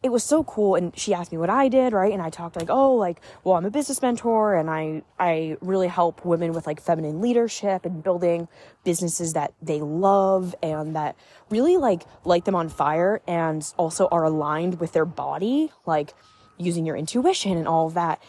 it 0.05 0.13
was 0.13 0.23
so 0.23 0.45
cool. 0.45 0.75
And 0.75 0.97
she 0.99 1.15
asked 1.15 1.33
me 1.33 1.39
what 1.39 1.49
I 1.49 1.69
did, 1.69 1.95
right? 1.95 2.13
And 2.13 2.21
I 2.21 2.29
talked 2.29 2.57
like, 2.57 2.69
oh, 2.69 2.95
like, 2.95 3.23
well, 3.43 3.57
I'm 3.57 3.65
a 3.65 3.71
business 3.71 4.03
mentor 4.03 4.55
and 4.55 4.69
I, 4.69 5.03
I 5.19 5.57
really 5.63 5.89
help 5.89 6.27
women 6.27 6.53
with 6.53 6.67
like 6.67 6.79
feminine 6.79 7.23
leadership 7.23 7.87
and 7.87 8.03
building 8.05 8.47
businesses 8.85 9.33
that 9.33 9.55
they 9.63 9.81
love 9.81 10.55
and 10.63 10.95
that 10.95 11.17
really 11.49 11.79
like 11.79 12.03
light 12.23 12.45
them 12.45 12.55
on 12.55 12.69
fire 12.69 13.23
and 13.27 13.67
also 13.79 14.07
are 14.13 14.25
aligned 14.25 14.79
with 14.79 14.93
their 14.93 15.07
body, 15.07 15.73
like 15.87 16.13
using 16.59 16.85
your 16.85 16.97
intuition 16.97 17.57
and 17.57 17.67
all 17.67 17.87
of 17.87 17.95
that. 17.95 18.23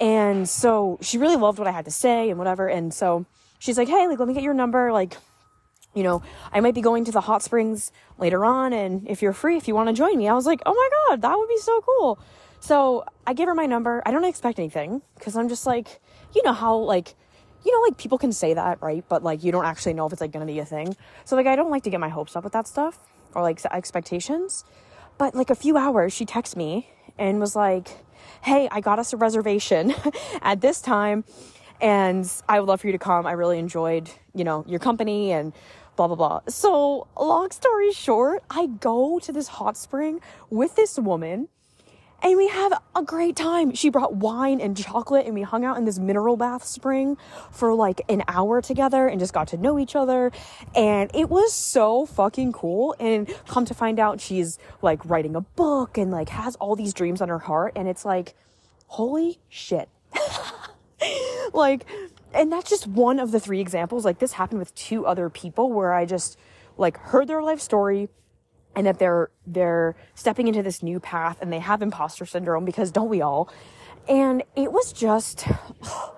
And 0.00 0.48
so 0.48 0.98
she 1.02 1.18
really 1.18 1.36
loved 1.36 1.60
what 1.60 1.68
I 1.68 1.70
had 1.70 1.84
to 1.84 1.92
say 1.92 2.30
and 2.30 2.38
whatever. 2.38 2.66
And 2.66 2.92
so 2.92 3.26
she's 3.60 3.78
like, 3.78 3.86
hey, 3.86 4.08
like, 4.08 4.18
let 4.18 4.26
me 4.26 4.34
get 4.34 4.42
your 4.42 4.54
number. 4.54 4.90
Like, 4.90 5.16
you 5.94 6.02
know, 6.02 6.22
I 6.52 6.60
might 6.60 6.74
be 6.74 6.80
going 6.80 7.04
to 7.04 7.12
the 7.12 7.20
hot 7.20 7.42
springs 7.42 7.92
later 8.18 8.44
on. 8.44 8.72
And 8.72 9.06
if 9.08 9.22
you're 9.22 9.32
free, 9.32 9.56
if 9.56 9.68
you 9.68 9.74
want 9.74 9.88
to 9.88 9.92
join 9.92 10.16
me, 10.16 10.28
I 10.28 10.34
was 10.34 10.46
like, 10.46 10.60
oh 10.66 10.74
my 10.74 10.88
God, 11.08 11.22
that 11.22 11.36
would 11.36 11.48
be 11.48 11.58
so 11.58 11.80
cool. 11.82 12.18
So 12.60 13.04
I 13.26 13.34
gave 13.34 13.48
her 13.48 13.54
my 13.54 13.66
number. 13.66 14.02
I 14.06 14.10
don't 14.10 14.24
expect 14.24 14.58
anything 14.58 15.02
because 15.16 15.36
I'm 15.36 15.48
just 15.48 15.66
like, 15.66 16.00
you 16.34 16.42
know 16.44 16.52
how 16.52 16.76
like, 16.76 17.14
you 17.64 17.72
know, 17.72 17.80
like 17.82 17.98
people 17.98 18.18
can 18.18 18.32
say 18.32 18.54
that, 18.54 18.80
right? 18.80 19.04
But 19.08 19.22
like, 19.22 19.44
you 19.44 19.52
don't 19.52 19.64
actually 19.64 19.94
know 19.94 20.06
if 20.06 20.12
it's 20.12 20.20
like 20.20 20.32
going 20.32 20.46
to 20.46 20.52
be 20.52 20.58
a 20.60 20.64
thing. 20.64 20.96
So 21.24 21.36
like, 21.36 21.46
I 21.46 21.56
don't 21.56 21.70
like 21.70 21.82
to 21.84 21.90
get 21.90 22.00
my 22.00 22.08
hopes 22.08 22.36
up 22.36 22.44
with 22.44 22.52
that 22.54 22.66
stuff 22.66 22.98
or 23.34 23.42
like 23.42 23.60
expectations. 23.70 24.64
But 25.18 25.34
like 25.34 25.50
a 25.50 25.54
few 25.54 25.76
hours, 25.76 26.12
she 26.12 26.24
texted 26.24 26.56
me 26.56 26.88
and 27.18 27.38
was 27.40 27.54
like, 27.54 27.88
hey, 28.42 28.68
I 28.70 28.80
got 28.80 28.98
us 28.98 29.12
a 29.12 29.16
reservation 29.16 29.94
at 30.42 30.60
this 30.60 30.80
time 30.80 31.24
and 31.80 32.30
I 32.48 32.60
would 32.60 32.68
love 32.68 32.80
for 32.80 32.86
you 32.86 32.92
to 32.92 32.98
come. 32.98 33.26
I 33.26 33.32
really 33.32 33.58
enjoyed, 33.58 34.08
you 34.34 34.44
know, 34.44 34.64
your 34.68 34.78
company 34.78 35.32
and 35.32 35.52
blah, 35.96 36.06
blah, 36.08 36.16
blah. 36.16 36.40
So, 36.48 37.06
long 37.18 37.50
story 37.50 37.92
short, 37.92 38.42
I 38.50 38.66
go 38.66 39.18
to 39.20 39.32
this 39.32 39.48
hot 39.48 39.76
spring 39.76 40.20
with 40.50 40.74
this 40.76 40.98
woman 40.98 41.48
and 42.24 42.36
we 42.36 42.46
have 42.48 42.72
a 42.94 43.02
great 43.02 43.34
time. 43.34 43.74
She 43.74 43.88
brought 43.88 44.14
wine 44.14 44.60
and 44.60 44.76
chocolate 44.76 45.26
and 45.26 45.34
we 45.34 45.42
hung 45.42 45.64
out 45.64 45.76
in 45.76 45.84
this 45.84 45.98
mineral 45.98 46.36
bath 46.36 46.62
spring 46.64 47.16
for 47.50 47.74
like 47.74 48.00
an 48.08 48.22
hour 48.28 48.62
together 48.62 49.08
and 49.08 49.18
just 49.18 49.34
got 49.34 49.48
to 49.48 49.56
know 49.56 49.76
each 49.78 49.96
other. 49.96 50.30
And 50.74 51.10
it 51.14 51.28
was 51.28 51.52
so 51.52 52.06
fucking 52.06 52.52
cool. 52.52 52.94
And 53.00 53.32
come 53.48 53.64
to 53.64 53.74
find 53.74 53.98
out 53.98 54.20
she's 54.20 54.58
like 54.82 55.04
writing 55.04 55.34
a 55.34 55.40
book 55.40 55.98
and 55.98 56.12
like 56.12 56.28
has 56.28 56.54
all 56.56 56.76
these 56.76 56.94
dreams 56.94 57.20
on 57.20 57.28
her 57.28 57.40
heart. 57.40 57.72
And 57.74 57.88
it's 57.88 58.04
like, 58.04 58.34
holy 58.86 59.40
shit. 59.48 59.88
like, 61.52 61.86
and 62.34 62.50
that's 62.50 62.68
just 62.68 62.86
one 62.86 63.18
of 63.18 63.30
the 63.30 63.40
three 63.40 63.60
examples. 63.60 64.04
Like 64.04 64.18
this 64.18 64.32
happened 64.32 64.58
with 64.58 64.74
two 64.74 65.06
other 65.06 65.28
people 65.28 65.72
where 65.72 65.92
I 65.92 66.04
just 66.04 66.38
like 66.76 66.96
heard 66.96 67.28
their 67.28 67.42
life 67.42 67.60
story 67.60 68.08
and 68.74 68.86
that 68.86 68.98
they're 68.98 69.30
they're 69.46 69.96
stepping 70.14 70.48
into 70.48 70.62
this 70.62 70.82
new 70.82 70.98
path 70.98 71.38
and 71.40 71.52
they 71.52 71.58
have 71.58 71.82
imposter 71.82 72.24
syndrome 72.24 72.64
because 72.64 72.90
don't 72.90 73.08
we 73.08 73.20
all? 73.20 73.52
And 74.08 74.42
it 74.56 74.72
was 74.72 74.92
just 74.92 75.46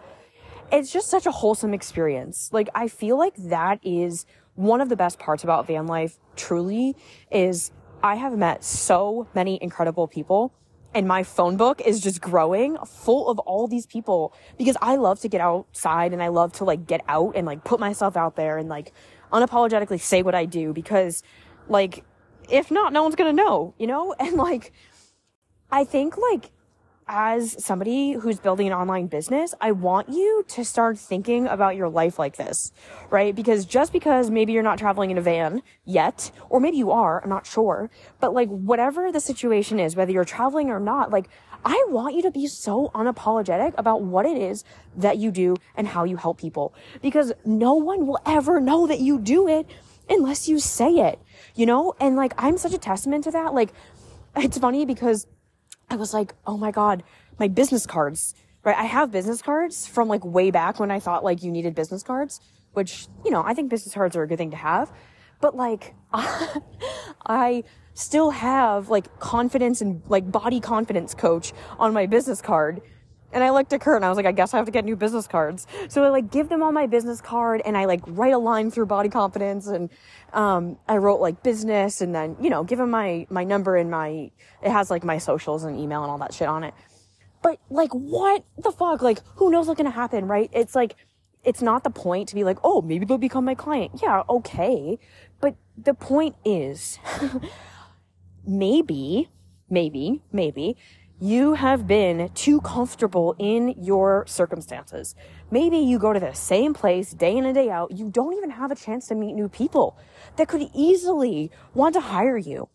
it's 0.72 0.92
just 0.92 1.08
such 1.08 1.26
a 1.26 1.30
wholesome 1.30 1.74
experience. 1.74 2.50
Like 2.52 2.68
I 2.74 2.88
feel 2.88 3.18
like 3.18 3.34
that 3.36 3.80
is 3.82 4.26
one 4.54 4.80
of 4.80 4.88
the 4.88 4.96
best 4.96 5.18
parts 5.18 5.42
about 5.42 5.66
van 5.66 5.86
life 5.86 6.18
truly 6.36 6.96
is 7.30 7.72
I 8.02 8.16
have 8.16 8.36
met 8.36 8.62
so 8.62 9.26
many 9.34 9.58
incredible 9.60 10.06
people 10.06 10.52
and 10.94 11.08
my 11.08 11.24
phone 11.24 11.56
book 11.56 11.80
is 11.80 12.00
just 12.00 12.20
growing 12.20 12.76
full 12.86 13.28
of 13.28 13.38
all 13.40 13.66
these 13.66 13.84
people 13.84 14.32
because 14.56 14.76
I 14.80 14.96
love 14.96 15.20
to 15.20 15.28
get 15.28 15.40
outside 15.40 16.12
and 16.12 16.22
I 16.22 16.28
love 16.28 16.52
to 16.54 16.64
like 16.64 16.86
get 16.86 17.02
out 17.08 17.34
and 17.34 17.46
like 17.46 17.64
put 17.64 17.80
myself 17.80 18.16
out 18.16 18.36
there 18.36 18.56
and 18.58 18.68
like 18.68 18.92
unapologetically 19.32 20.00
say 20.00 20.22
what 20.22 20.34
I 20.34 20.44
do 20.44 20.72
because 20.72 21.22
like 21.68 22.04
if 22.48 22.70
not 22.70 22.92
no 22.92 23.02
one's 23.02 23.16
going 23.16 23.34
to 23.34 23.42
know, 23.42 23.74
you 23.78 23.86
know? 23.86 24.14
And 24.20 24.36
like 24.36 24.72
I 25.70 25.84
think 25.84 26.16
like 26.16 26.50
as 27.06 27.62
somebody 27.62 28.12
who's 28.12 28.38
building 28.38 28.66
an 28.66 28.72
online 28.72 29.06
business, 29.06 29.54
I 29.60 29.72
want 29.72 30.08
you 30.08 30.44
to 30.48 30.64
start 30.64 30.98
thinking 30.98 31.46
about 31.46 31.76
your 31.76 31.88
life 31.88 32.18
like 32.18 32.36
this, 32.36 32.72
right? 33.10 33.34
Because 33.34 33.64
just 33.64 33.92
because 33.92 34.30
maybe 34.30 34.52
you're 34.52 34.62
not 34.62 34.78
traveling 34.78 35.10
in 35.10 35.18
a 35.18 35.22
van 35.22 35.62
yet, 35.84 36.30
or 36.48 36.60
maybe 36.60 36.76
you 36.76 36.90
are, 36.90 37.22
I'm 37.22 37.28
not 37.28 37.46
sure, 37.46 37.90
but 38.20 38.32
like 38.32 38.48
whatever 38.48 39.12
the 39.12 39.20
situation 39.20 39.78
is, 39.78 39.96
whether 39.96 40.12
you're 40.12 40.24
traveling 40.24 40.70
or 40.70 40.80
not, 40.80 41.10
like 41.10 41.28
I 41.64 41.84
want 41.88 42.14
you 42.14 42.22
to 42.22 42.30
be 42.30 42.46
so 42.46 42.90
unapologetic 42.94 43.74
about 43.78 44.02
what 44.02 44.26
it 44.26 44.36
is 44.36 44.64
that 44.96 45.18
you 45.18 45.30
do 45.30 45.56
and 45.76 45.88
how 45.88 46.04
you 46.04 46.16
help 46.16 46.38
people 46.38 46.74
because 47.00 47.32
no 47.44 47.74
one 47.74 48.06
will 48.06 48.18
ever 48.26 48.60
know 48.60 48.86
that 48.86 49.00
you 49.00 49.18
do 49.18 49.48
it 49.48 49.66
unless 50.08 50.46
you 50.48 50.58
say 50.58 50.90
it, 50.96 51.18
you 51.54 51.64
know? 51.64 51.94
And 52.00 52.16
like, 52.16 52.34
I'm 52.36 52.58
such 52.58 52.74
a 52.74 52.78
testament 52.78 53.24
to 53.24 53.30
that. 53.30 53.54
Like, 53.54 53.72
it's 54.36 54.58
funny 54.58 54.84
because 54.84 55.26
I 55.90 55.96
was 55.96 56.14
like, 56.14 56.34
oh 56.46 56.56
my 56.56 56.70
God, 56.70 57.02
my 57.38 57.48
business 57.48 57.86
cards, 57.86 58.34
right? 58.64 58.76
I 58.76 58.84
have 58.84 59.10
business 59.10 59.42
cards 59.42 59.86
from 59.86 60.08
like 60.08 60.24
way 60.24 60.50
back 60.50 60.80
when 60.80 60.90
I 60.90 61.00
thought 61.00 61.24
like 61.24 61.42
you 61.42 61.50
needed 61.50 61.74
business 61.74 62.02
cards, 62.02 62.40
which, 62.72 63.06
you 63.24 63.30
know, 63.30 63.42
I 63.44 63.54
think 63.54 63.70
business 63.70 63.94
cards 63.94 64.16
are 64.16 64.22
a 64.22 64.28
good 64.28 64.38
thing 64.38 64.50
to 64.50 64.56
have. 64.56 64.92
But 65.40 65.56
like, 65.56 65.94
I 67.26 67.64
still 67.94 68.30
have 68.30 68.88
like 68.88 69.18
confidence 69.20 69.80
and 69.80 70.02
like 70.08 70.30
body 70.30 70.60
confidence 70.60 71.14
coach 71.14 71.52
on 71.78 71.92
my 71.92 72.06
business 72.06 72.40
card 72.40 72.80
and 73.34 73.42
I 73.42 73.50
looked 73.50 73.72
at 73.72 73.80
Kurt 73.80 73.96
and 73.96 74.04
I 74.04 74.08
was 74.08 74.16
like, 74.16 74.26
I 74.26 74.32
guess 74.32 74.54
I 74.54 74.58
have 74.58 74.66
to 74.66 74.72
get 74.72 74.84
new 74.84 74.94
business 74.94 75.26
cards. 75.26 75.66
So 75.88 76.04
I 76.04 76.08
like 76.08 76.30
give 76.30 76.48
them 76.48 76.62
all 76.62 76.70
my 76.70 76.86
business 76.86 77.20
card 77.20 77.60
and 77.66 77.76
I 77.76 77.84
like 77.84 78.00
write 78.06 78.32
a 78.32 78.38
line 78.38 78.70
through 78.70 78.86
body 78.86 79.08
confidence 79.08 79.66
and, 79.66 79.90
um, 80.32 80.78
I 80.88 80.98
wrote 80.98 81.20
like 81.20 81.42
business 81.42 82.00
and 82.00 82.14
then, 82.14 82.36
you 82.40 82.48
know, 82.48 82.62
give 82.62 82.78
them 82.78 82.90
my, 82.90 83.26
my 83.30 83.42
number 83.42 83.76
and 83.76 83.90
my, 83.90 84.30
it 84.62 84.70
has 84.70 84.88
like 84.88 85.02
my 85.02 85.18
socials 85.18 85.64
and 85.64 85.78
email 85.78 86.02
and 86.02 86.10
all 86.12 86.18
that 86.18 86.32
shit 86.32 86.46
on 86.46 86.62
it. 86.62 86.74
But 87.42 87.58
like, 87.70 87.90
what 87.90 88.44
the 88.56 88.70
fuck? 88.70 89.02
Like, 89.02 89.18
who 89.36 89.50
knows 89.50 89.66
what's 89.66 89.78
gonna 89.78 89.90
happen, 89.90 90.28
right? 90.28 90.48
It's 90.52 90.76
like, 90.76 90.94
it's 91.42 91.60
not 91.60 91.82
the 91.82 91.90
point 91.90 92.28
to 92.28 92.36
be 92.36 92.44
like, 92.44 92.58
oh, 92.62 92.82
maybe 92.82 93.04
they'll 93.04 93.18
become 93.18 93.44
my 93.44 93.56
client. 93.56 94.00
Yeah, 94.00 94.22
okay. 94.30 94.98
But 95.40 95.56
the 95.76 95.92
point 95.92 96.36
is, 96.44 97.00
maybe, 98.46 99.28
maybe, 99.68 100.22
maybe 100.32 100.76
you 101.20 101.54
have 101.54 101.86
been 101.86 102.28
too 102.34 102.60
comfortable 102.60 103.36
in 103.38 103.74
your 103.78 104.24
circumstances. 104.26 105.14
Maybe 105.50 105.78
you 105.78 105.98
go 105.98 106.12
to 106.12 106.20
the 106.20 106.34
same 106.34 106.74
place 106.74 107.12
day 107.12 107.36
in 107.36 107.44
and 107.44 107.54
day 107.54 107.70
out. 107.70 107.92
You 107.92 108.10
don't 108.10 108.34
even 108.34 108.50
have 108.50 108.70
a 108.70 108.74
chance 108.74 109.06
to 109.08 109.14
meet 109.14 109.34
new 109.34 109.48
people 109.48 109.96
that 110.36 110.48
could 110.48 110.68
easily 110.74 111.50
want 111.72 111.94
to 111.94 112.00
hire 112.00 112.36
you. 112.36 112.68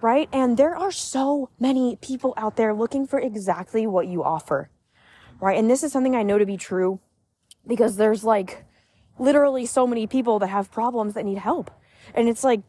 Right? 0.00 0.28
And 0.32 0.56
there 0.56 0.76
are 0.76 0.92
so 0.92 1.50
many 1.58 1.96
people 1.96 2.34
out 2.36 2.56
there 2.56 2.72
looking 2.72 3.06
for 3.06 3.18
exactly 3.18 3.86
what 3.86 4.06
you 4.06 4.22
offer. 4.22 4.70
Right? 5.40 5.58
And 5.58 5.68
this 5.68 5.82
is 5.82 5.90
something 5.90 6.14
I 6.14 6.22
know 6.22 6.38
to 6.38 6.46
be 6.46 6.56
true 6.56 7.00
because 7.66 7.96
there's 7.96 8.22
like 8.22 8.64
literally 9.18 9.66
so 9.66 9.86
many 9.86 10.06
people 10.06 10.38
that 10.38 10.48
have 10.48 10.70
problems 10.70 11.14
that 11.14 11.24
need 11.24 11.38
help. 11.38 11.70
And 12.14 12.28
it's 12.28 12.44
like, 12.44 12.60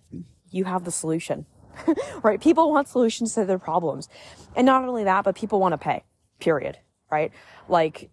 you 0.49 0.63
have 0.63 0.85
the 0.85 0.91
solution. 0.91 1.45
right? 2.23 2.41
People 2.41 2.71
want 2.71 2.87
solutions 2.87 3.33
to 3.35 3.45
their 3.45 3.59
problems. 3.59 4.09
And 4.55 4.65
not 4.65 4.83
only 4.83 5.03
that, 5.03 5.23
but 5.23 5.35
people 5.35 5.59
want 5.59 5.73
to 5.73 5.77
pay, 5.77 6.03
period, 6.39 6.77
right? 7.11 7.31
Like 7.67 8.09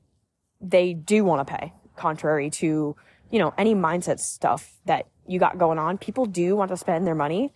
they 0.61 0.95
do 0.95 1.25
want 1.25 1.47
to 1.47 1.55
pay, 1.55 1.73
contrary 1.97 2.51
to, 2.51 2.97
you 3.31 3.39
know, 3.39 3.53
any 3.59 3.75
mindset 3.75 4.21
stuff 4.21 4.75
that 4.87 5.07
you 5.27 5.39
got 5.39 5.59
going 5.59 5.79
on. 5.79 5.99
People 5.99 6.27
do 6.27 6.57
want 6.57 6.71
to 6.71 6.77
spend 6.77 7.07
their 7.07 7.15
money 7.15 7.53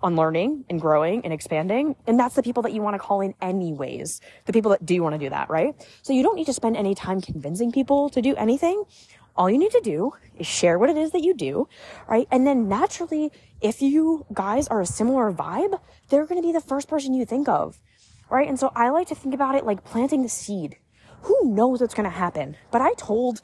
on 0.00 0.14
learning 0.14 0.64
and 0.68 0.80
growing 0.80 1.24
and 1.24 1.32
expanding. 1.32 1.96
And 2.06 2.18
that's 2.18 2.36
the 2.36 2.42
people 2.42 2.62
that 2.62 2.72
you 2.72 2.82
want 2.82 2.94
to 2.94 2.98
call 2.98 3.20
in 3.20 3.34
anyways. 3.40 4.20
The 4.44 4.52
people 4.52 4.70
that 4.70 4.86
do 4.86 5.02
want 5.02 5.14
to 5.14 5.18
do 5.18 5.28
that, 5.30 5.50
right? 5.50 5.74
So 6.02 6.12
you 6.12 6.22
don't 6.22 6.36
need 6.36 6.46
to 6.46 6.52
spend 6.52 6.76
any 6.76 6.94
time 6.94 7.20
convincing 7.20 7.72
people 7.72 8.08
to 8.10 8.22
do 8.22 8.36
anything. 8.36 8.84
All 9.38 9.48
you 9.48 9.56
need 9.56 9.70
to 9.70 9.80
do 9.80 10.12
is 10.36 10.46
share 10.46 10.78
what 10.78 10.90
it 10.90 10.98
is 10.98 11.12
that 11.12 11.22
you 11.22 11.32
do, 11.32 11.68
right? 12.08 12.26
And 12.30 12.46
then 12.46 12.68
naturally 12.68 13.30
if 13.60 13.82
you 13.82 14.26
guys 14.32 14.68
are 14.68 14.80
a 14.80 14.86
similar 14.86 15.32
vibe, 15.32 15.80
they're 16.08 16.26
going 16.26 16.40
to 16.40 16.46
be 16.46 16.52
the 16.52 16.60
first 16.60 16.88
person 16.88 17.14
you 17.14 17.24
think 17.24 17.48
of. 17.48 17.80
Right. 18.30 18.48
And 18.48 18.58
so 18.58 18.72
I 18.74 18.90
like 18.90 19.08
to 19.08 19.14
think 19.14 19.34
about 19.34 19.54
it 19.54 19.64
like 19.64 19.84
planting 19.84 20.22
the 20.22 20.28
seed. 20.28 20.76
Who 21.22 21.38
knows 21.44 21.80
what's 21.80 21.94
going 21.94 22.04
to 22.04 22.10
happen? 22.10 22.56
But 22.70 22.82
I 22.82 22.92
told, 22.94 23.40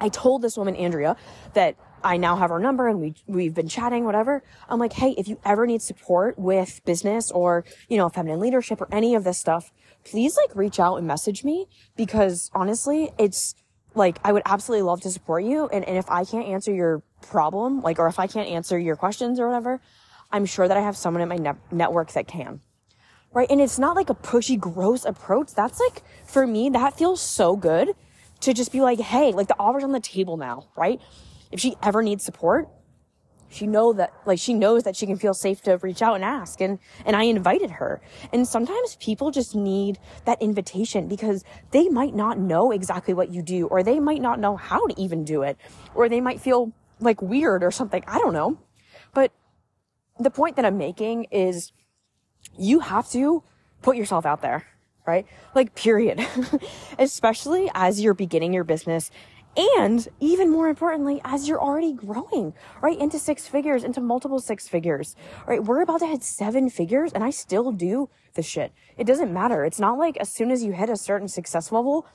I 0.00 0.08
told 0.08 0.40
this 0.40 0.56
woman, 0.56 0.74
Andrea, 0.76 1.16
that 1.52 1.76
I 2.02 2.16
now 2.16 2.36
have 2.36 2.48
her 2.48 2.58
number 2.58 2.88
and 2.88 3.00
we, 3.00 3.14
we've 3.26 3.54
been 3.54 3.68
chatting, 3.68 4.04
whatever. 4.04 4.42
I'm 4.68 4.80
like, 4.80 4.94
Hey, 4.94 5.14
if 5.18 5.28
you 5.28 5.38
ever 5.44 5.66
need 5.66 5.82
support 5.82 6.38
with 6.38 6.80
business 6.86 7.30
or, 7.30 7.64
you 7.88 7.98
know, 7.98 8.08
feminine 8.08 8.40
leadership 8.40 8.80
or 8.80 8.88
any 8.90 9.14
of 9.14 9.24
this 9.24 9.38
stuff, 9.38 9.70
please 10.04 10.36
like 10.36 10.56
reach 10.56 10.80
out 10.80 10.96
and 10.96 11.06
message 11.06 11.44
me 11.44 11.66
because 11.94 12.50
honestly, 12.54 13.10
it's, 13.18 13.54
like 13.94 14.18
I 14.24 14.32
would 14.32 14.42
absolutely 14.46 14.82
love 14.82 15.00
to 15.02 15.10
support 15.10 15.44
you. 15.44 15.68
And, 15.68 15.84
and 15.84 15.96
if 15.96 16.10
I 16.10 16.24
can't 16.24 16.46
answer 16.46 16.72
your 16.72 17.02
problem, 17.20 17.80
like, 17.80 17.98
or 17.98 18.06
if 18.06 18.18
I 18.18 18.26
can't 18.26 18.48
answer 18.48 18.78
your 18.78 18.96
questions 18.96 19.38
or 19.38 19.48
whatever, 19.48 19.80
I'm 20.30 20.46
sure 20.46 20.66
that 20.66 20.76
I 20.76 20.80
have 20.80 20.96
someone 20.96 21.22
in 21.22 21.28
my 21.28 21.36
ne- 21.36 21.60
network 21.70 22.12
that 22.12 22.26
can. 22.26 22.60
Right. 23.34 23.50
And 23.50 23.60
it's 23.60 23.78
not 23.78 23.96
like 23.96 24.10
a 24.10 24.14
pushy, 24.14 24.58
gross 24.58 25.04
approach. 25.04 25.54
That's 25.54 25.80
like, 25.80 26.02
for 26.24 26.46
me, 26.46 26.68
that 26.70 26.98
feels 26.98 27.20
so 27.20 27.56
good 27.56 27.94
to 28.40 28.52
just 28.52 28.72
be 28.72 28.80
like, 28.80 29.00
hey, 29.00 29.32
like 29.32 29.48
the 29.48 29.58
offer's 29.58 29.84
on 29.84 29.92
the 29.92 30.00
table 30.00 30.36
now, 30.36 30.68
right? 30.76 31.00
If 31.50 31.60
she 31.60 31.76
ever 31.82 32.02
needs 32.02 32.24
support, 32.24 32.68
she 33.52 33.66
know 33.66 33.92
that 33.92 34.12
like 34.26 34.38
she 34.38 34.54
knows 34.54 34.84
that 34.84 34.96
she 34.96 35.06
can 35.06 35.16
feel 35.16 35.34
safe 35.34 35.60
to 35.62 35.76
reach 35.78 36.02
out 36.02 36.14
and 36.14 36.24
ask 36.24 36.60
and 36.60 36.78
and 37.04 37.14
I 37.14 37.24
invited 37.24 37.70
her. 37.70 38.00
And 38.32 38.48
sometimes 38.48 38.96
people 38.96 39.30
just 39.30 39.54
need 39.54 39.98
that 40.24 40.40
invitation 40.40 41.06
because 41.08 41.44
they 41.70 41.88
might 41.88 42.14
not 42.14 42.38
know 42.38 42.72
exactly 42.72 43.14
what 43.14 43.30
you 43.30 43.42
do 43.42 43.66
or 43.66 43.82
they 43.82 44.00
might 44.00 44.22
not 44.22 44.40
know 44.40 44.56
how 44.56 44.86
to 44.86 45.00
even 45.00 45.24
do 45.24 45.42
it 45.42 45.58
or 45.94 46.08
they 46.08 46.20
might 46.20 46.40
feel 46.40 46.72
like 47.00 47.20
weird 47.20 47.62
or 47.62 47.70
something. 47.70 48.02
I 48.06 48.18
don't 48.18 48.32
know. 48.32 48.58
But 49.12 49.32
the 50.18 50.30
point 50.30 50.56
that 50.56 50.64
I'm 50.64 50.78
making 50.78 51.24
is 51.24 51.72
you 52.58 52.80
have 52.80 53.10
to 53.10 53.42
put 53.82 53.96
yourself 53.96 54.24
out 54.24 54.40
there, 54.40 54.66
right? 55.06 55.26
Like 55.54 55.74
period. 55.74 56.26
Especially 56.98 57.70
as 57.74 58.00
you're 58.00 58.14
beginning 58.14 58.54
your 58.54 58.64
business 58.64 59.10
and 59.56 60.08
even 60.18 60.50
more 60.50 60.68
importantly, 60.68 61.20
as 61.24 61.46
you're 61.46 61.60
already 61.60 61.92
growing, 61.92 62.54
right? 62.80 62.98
Into 62.98 63.18
six 63.18 63.46
figures, 63.46 63.84
into 63.84 64.00
multiple 64.00 64.40
six 64.40 64.66
figures, 64.66 65.14
right? 65.46 65.62
We're 65.62 65.82
about 65.82 66.00
to 66.00 66.06
hit 66.06 66.22
seven 66.22 66.70
figures 66.70 67.12
and 67.12 67.22
I 67.22 67.30
still 67.30 67.70
do 67.70 68.08
the 68.34 68.42
shit. 68.42 68.72
It 68.96 69.06
doesn't 69.06 69.32
matter. 69.32 69.64
It's 69.64 69.80
not 69.80 69.98
like 69.98 70.16
as 70.16 70.30
soon 70.30 70.50
as 70.50 70.64
you 70.64 70.72
hit 70.72 70.88
a 70.88 70.96
certain 70.96 71.28
success 71.28 71.70
level, 71.70 72.06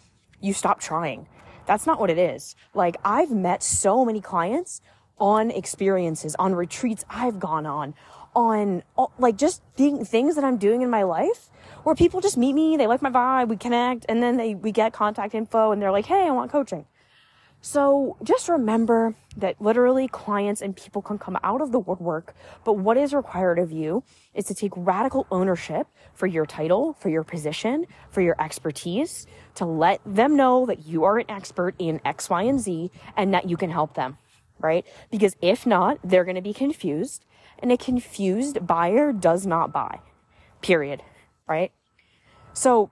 you 0.42 0.54
stop 0.54 0.80
trying. 0.80 1.28
That's 1.68 1.86
not 1.86 2.00
what 2.00 2.10
it 2.10 2.18
is. 2.18 2.56
Like 2.74 2.98
I've 3.06 3.32
met 3.32 3.62
so 3.62 4.04
many 4.04 4.20
clients 4.22 4.82
on 5.20 5.52
experiences, 5.52 6.36
on 6.40 6.56
retreats 6.56 7.06
I've 7.10 7.40
gone 7.40 7.68
on, 7.68 7.94
on 8.36 8.82
like 9.20 9.36
just 9.36 9.62
things 9.76 10.36
that 10.36 10.44
I'm 10.44 10.58
doing 10.58 10.82
in 10.82 10.90
my 10.90 11.04
life 11.04 11.50
where 11.84 11.94
people 11.94 12.20
just 12.20 12.38
meet 12.38 12.54
me, 12.54 12.78
they 12.78 12.88
like 12.88 13.02
my 13.02 13.12
vibe, 13.12 13.50
we 13.50 13.58
connect, 13.58 14.06
and 14.10 14.24
then 14.24 14.38
they, 14.38 14.56
we 14.56 14.72
get 14.72 14.92
contact 14.92 15.36
info 15.36 15.72
and 15.72 15.80
they're 15.82 15.92
like, 15.92 16.08
Hey, 16.08 16.26
I 16.26 16.32
want 16.32 16.52
coaching 16.52 16.86
so 17.62 18.18
just 18.24 18.48
remember 18.50 19.16
that 19.36 19.62
literally 19.62 20.08
clients 20.08 20.62
and 20.62 20.76
people 20.76 21.02
can 21.02 21.18
come 21.18 21.38
out 21.44 21.62
of 21.62 21.72
the 21.72 21.80
woodwork, 21.80 22.36
but 22.64 22.74
what 22.74 22.98
is 22.98 23.14
required 23.14 23.60
of 23.60 23.72
you 23.72 24.04
is 24.34 24.46
to 24.46 24.56
take 24.56 24.72
radical 24.76 25.28
ownership 25.32 25.88
for 26.14 26.28
your 26.28 26.46
title, 26.46 26.94
for 26.94 27.10
your 27.10 27.24
position, 27.24 27.86
for 28.10 28.22
your 28.22 28.36
expertise, 28.40 29.28
to 29.56 29.66
let 29.66 30.02
them 30.06 30.36
know 30.36 30.66
that 30.66 30.86
you 30.86 31.04
are 31.04 31.18
an 31.18 31.30
expert 31.30 31.76
in 31.80 32.00
X, 32.06 32.30
Y, 32.30 32.44
and 32.44 32.60
Z 32.60 32.92
and 33.16 33.34
that 33.34 33.50
you 33.50 33.58
can 33.58 33.70
help 33.70 33.96
them, 33.96 34.18
right? 34.60 34.86
Because 35.12 35.36
if 35.42 35.66
not, 35.66 36.00
they're 36.04 36.26
going 36.26 36.36
to 36.36 36.42
be 36.42 36.54
confused 36.54 37.26
and 37.60 37.72
a 37.72 37.78
confused 37.78 38.66
buyer 38.66 39.12
does 39.12 39.46
not 39.46 39.74
buy, 39.74 40.00
period, 40.62 41.02
right? 41.48 41.72
So 42.54 42.92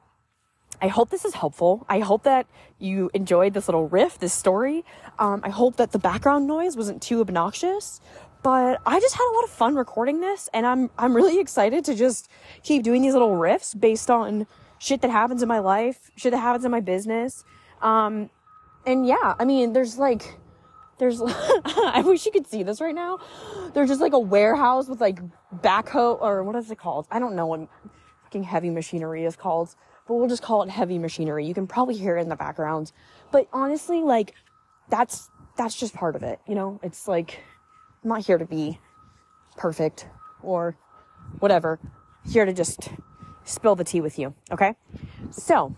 I 0.85 0.87
hope 0.87 1.09
this 1.09 1.25
is 1.25 1.33
helpful. 1.33 1.83
I 1.89 1.97
hope 1.97 2.21
that 2.25 2.45
you 2.77 3.09
enjoyed 3.15 3.55
this 3.55 3.67
little 3.67 3.87
riff, 3.87 4.19
this 4.19 4.33
story. 4.33 4.85
Um, 5.17 5.41
I 5.43 5.49
hope 5.49 5.77
that 5.77 5.91
the 5.91 5.97
background 5.97 6.45
noise 6.45 6.77
wasn't 6.77 7.01
too 7.01 7.21
obnoxious. 7.21 8.01
But 8.43 8.79
I 8.85 8.99
just 8.99 9.15
had 9.15 9.27
a 9.27 9.33
lot 9.33 9.45
of 9.45 9.49
fun 9.49 9.73
recording 9.73 10.21
this, 10.21 10.47
and 10.53 10.63
I'm 10.63 10.91
I'm 10.95 11.15
really 11.15 11.39
excited 11.45 11.85
to 11.85 11.95
just 11.95 12.29
keep 12.61 12.83
doing 12.83 13.01
these 13.01 13.13
little 13.13 13.31
riffs 13.31 13.77
based 13.79 14.11
on 14.11 14.45
shit 14.77 15.01
that 15.01 15.09
happens 15.09 15.41
in 15.41 15.47
my 15.47 15.57
life, 15.57 16.11
shit 16.17 16.31
that 16.33 16.37
happens 16.37 16.65
in 16.65 16.69
my 16.69 16.81
business. 16.81 17.43
Um, 17.81 18.29
and 18.85 19.07
yeah, 19.07 19.33
I 19.39 19.43
mean, 19.43 19.73
there's 19.73 19.97
like, 19.97 20.37
there's, 20.99 21.19
I 21.25 22.03
wish 22.05 22.27
you 22.27 22.31
could 22.31 22.45
see 22.45 22.61
this 22.61 22.79
right 22.79 22.93
now. 22.93 23.17
There's 23.73 23.89
just 23.89 24.01
like 24.01 24.13
a 24.13 24.19
warehouse 24.19 24.87
with 24.87 25.01
like 25.01 25.19
backhoe, 25.63 26.21
or 26.21 26.43
what 26.43 26.55
is 26.55 26.69
it 26.69 26.77
called? 26.77 27.07
I 27.09 27.17
don't 27.17 27.35
know 27.35 27.47
what 27.47 27.67
fucking 28.25 28.43
heavy 28.43 28.69
machinery 28.69 29.25
is 29.25 29.35
called 29.35 29.73
but 30.07 30.15
we'll 30.15 30.27
just 30.27 30.43
call 30.43 30.63
it 30.63 30.69
heavy 30.69 30.97
machinery. 30.97 31.45
You 31.45 31.53
can 31.53 31.67
probably 31.67 31.95
hear 31.95 32.17
it 32.17 32.21
in 32.21 32.29
the 32.29 32.35
background. 32.35 32.91
But 33.31 33.47
honestly, 33.51 34.01
like, 34.01 34.33
that's, 34.89 35.29
that's 35.57 35.75
just 35.75 35.93
part 35.93 36.15
of 36.15 36.23
it. 36.23 36.39
You 36.47 36.55
know, 36.55 36.79
it's 36.83 37.07
like, 37.07 37.39
I'm 38.03 38.09
not 38.09 38.25
here 38.25 38.37
to 38.37 38.45
be 38.45 38.79
perfect 39.57 40.07
or 40.43 40.77
whatever. 41.39 41.79
Here 42.29 42.45
to 42.45 42.53
just 42.53 42.89
spill 43.45 43.75
the 43.75 43.83
tea 43.83 44.01
with 44.01 44.19
you. 44.19 44.33
Okay. 44.51 44.75
So 45.31 45.75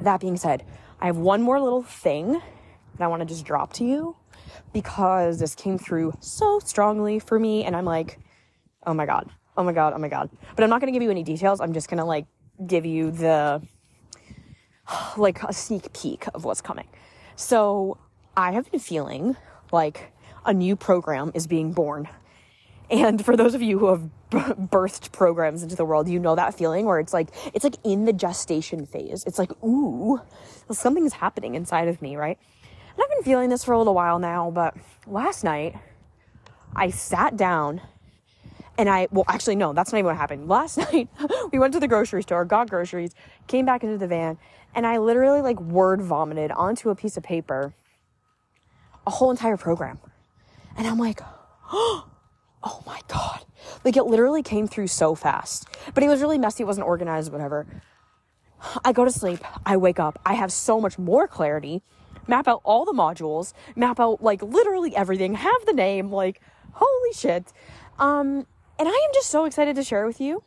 that 0.00 0.20
being 0.20 0.36
said, 0.36 0.64
I 1.00 1.06
have 1.06 1.16
one 1.16 1.42
more 1.42 1.60
little 1.60 1.82
thing 1.82 2.32
that 2.32 3.04
I 3.04 3.06
want 3.08 3.20
to 3.20 3.26
just 3.26 3.44
drop 3.44 3.72
to 3.74 3.84
you 3.84 4.16
because 4.72 5.38
this 5.38 5.54
came 5.54 5.78
through 5.78 6.14
so 6.20 6.58
strongly 6.60 7.18
for 7.18 7.38
me. 7.38 7.64
And 7.64 7.74
I'm 7.74 7.84
like, 7.84 8.18
oh 8.86 8.94
my 8.94 9.06
God. 9.06 9.30
Oh 9.56 9.62
my 9.62 9.72
God. 9.72 9.92
Oh 9.94 9.98
my 9.98 10.08
God. 10.08 10.30
But 10.54 10.64
I'm 10.64 10.70
not 10.70 10.80
going 10.80 10.92
to 10.92 10.96
give 10.96 11.02
you 11.02 11.10
any 11.10 11.22
details. 11.22 11.60
I'm 11.60 11.72
just 11.72 11.88
going 11.88 11.98
to 11.98 12.04
like 12.04 12.26
give 12.66 12.84
you 12.86 13.10
the 13.10 13.62
like 15.16 15.42
a 15.42 15.52
sneak 15.52 15.92
peek 15.92 16.26
of 16.34 16.44
what's 16.44 16.60
coming. 16.60 16.88
So 17.36 17.98
I 18.36 18.52
have 18.52 18.70
been 18.70 18.80
feeling 18.80 19.36
like 19.72 20.12
a 20.44 20.52
new 20.52 20.76
program 20.76 21.30
is 21.34 21.46
being 21.46 21.72
born. 21.72 22.08
And 22.90 23.24
for 23.24 23.36
those 23.36 23.54
of 23.54 23.62
you 23.62 23.78
who 23.78 23.86
have 23.86 24.10
birthed 24.30 25.12
programs 25.12 25.62
into 25.62 25.76
the 25.76 25.84
world, 25.84 26.08
you 26.08 26.18
know 26.18 26.34
that 26.34 26.54
feeling 26.54 26.86
where 26.86 26.98
it's 26.98 27.12
like, 27.12 27.28
it's 27.54 27.62
like 27.62 27.76
in 27.84 28.04
the 28.04 28.12
gestation 28.12 28.84
phase. 28.84 29.22
It's 29.26 29.38
like, 29.38 29.52
ooh, 29.62 30.20
something 30.72 31.06
is 31.06 31.12
happening 31.12 31.54
inside 31.54 31.86
of 31.86 32.02
me, 32.02 32.16
right? 32.16 32.36
And 32.94 33.02
I've 33.02 33.10
been 33.10 33.22
feeling 33.22 33.48
this 33.48 33.64
for 33.64 33.72
a 33.72 33.78
little 33.78 33.94
while 33.94 34.18
now, 34.18 34.50
but 34.50 34.74
last 35.06 35.44
night 35.44 35.76
I 36.74 36.90
sat 36.90 37.36
down 37.36 37.80
and 38.80 38.88
I, 38.88 39.08
well, 39.10 39.26
actually, 39.28 39.56
no, 39.56 39.74
that's 39.74 39.92
not 39.92 39.98
even 39.98 40.06
what 40.06 40.16
happened. 40.16 40.48
Last 40.48 40.78
night, 40.92 41.10
we 41.52 41.58
went 41.58 41.74
to 41.74 41.80
the 41.80 41.86
grocery 41.86 42.22
store, 42.22 42.46
got 42.46 42.70
groceries, 42.70 43.14
came 43.46 43.66
back 43.66 43.84
into 43.84 43.98
the 43.98 44.06
van, 44.06 44.38
and 44.74 44.86
I 44.86 44.96
literally 44.96 45.42
like 45.42 45.60
word 45.60 46.00
vomited 46.00 46.50
onto 46.50 46.88
a 46.88 46.94
piece 46.94 47.18
of 47.18 47.22
paper 47.22 47.74
a 49.06 49.10
whole 49.10 49.30
entire 49.30 49.58
program. 49.58 49.98
And 50.78 50.86
I'm 50.86 50.98
like, 50.98 51.20
oh 51.72 52.06
my 52.86 53.00
God. 53.08 53.44
Like 53.84 53.98
it 53.98 54.04
literally 54.04 54.42
came 54.42 54.66
through 54.66 54.86
so 54.86 55.14
fast. 55.14 55.68
But 55.92 56.02
it 56.02 56.08
was 56.08 56.22
really 56.22 56.38
messy. 56.38 56.62
It 56.62 56.66
wasn't 56.66 56.86
organized, 56.86 57.30
whatever. 57.30 57.66
I 58.82 58.92
go 58.92 59.04
to 59.04 59.10
sleep. 59.10 59.40
I 59.66 59.76
wake 59.76 60.00
up. 60.00 60.18
I 60.24 60.34
have 60.34 60.50
so 60.52 60.80
much 60.80 60.98
more 60.98 61.28
clarity. 61.28 61.82
Map 62.26 62.48
out 62.48 62.62
all 62.64 62.86
the 62.86 62.92
modules, 62.92 63.52
map 63.76 64.00
out 64.00 64.22
like 64.22 64.40
literally 64.40 64.96
everything, 64.96 65.34
have 65.34 65.66
the 65.66 65.72
name, 65.72 66.10
like, 66.10 66.40
holy 66.72 67.12
shit. 67.12 67.52
Um, 67.98 68.46
and 68.80 68.88
I 68.88 68.92
am 68.92 69.10
just 69.12 69.28
so 69.28 69.44
excited 69.44 69.76
to 69.76 69.84
share 69.84 70.06
with 70.06 70.22
you 70.22 70.42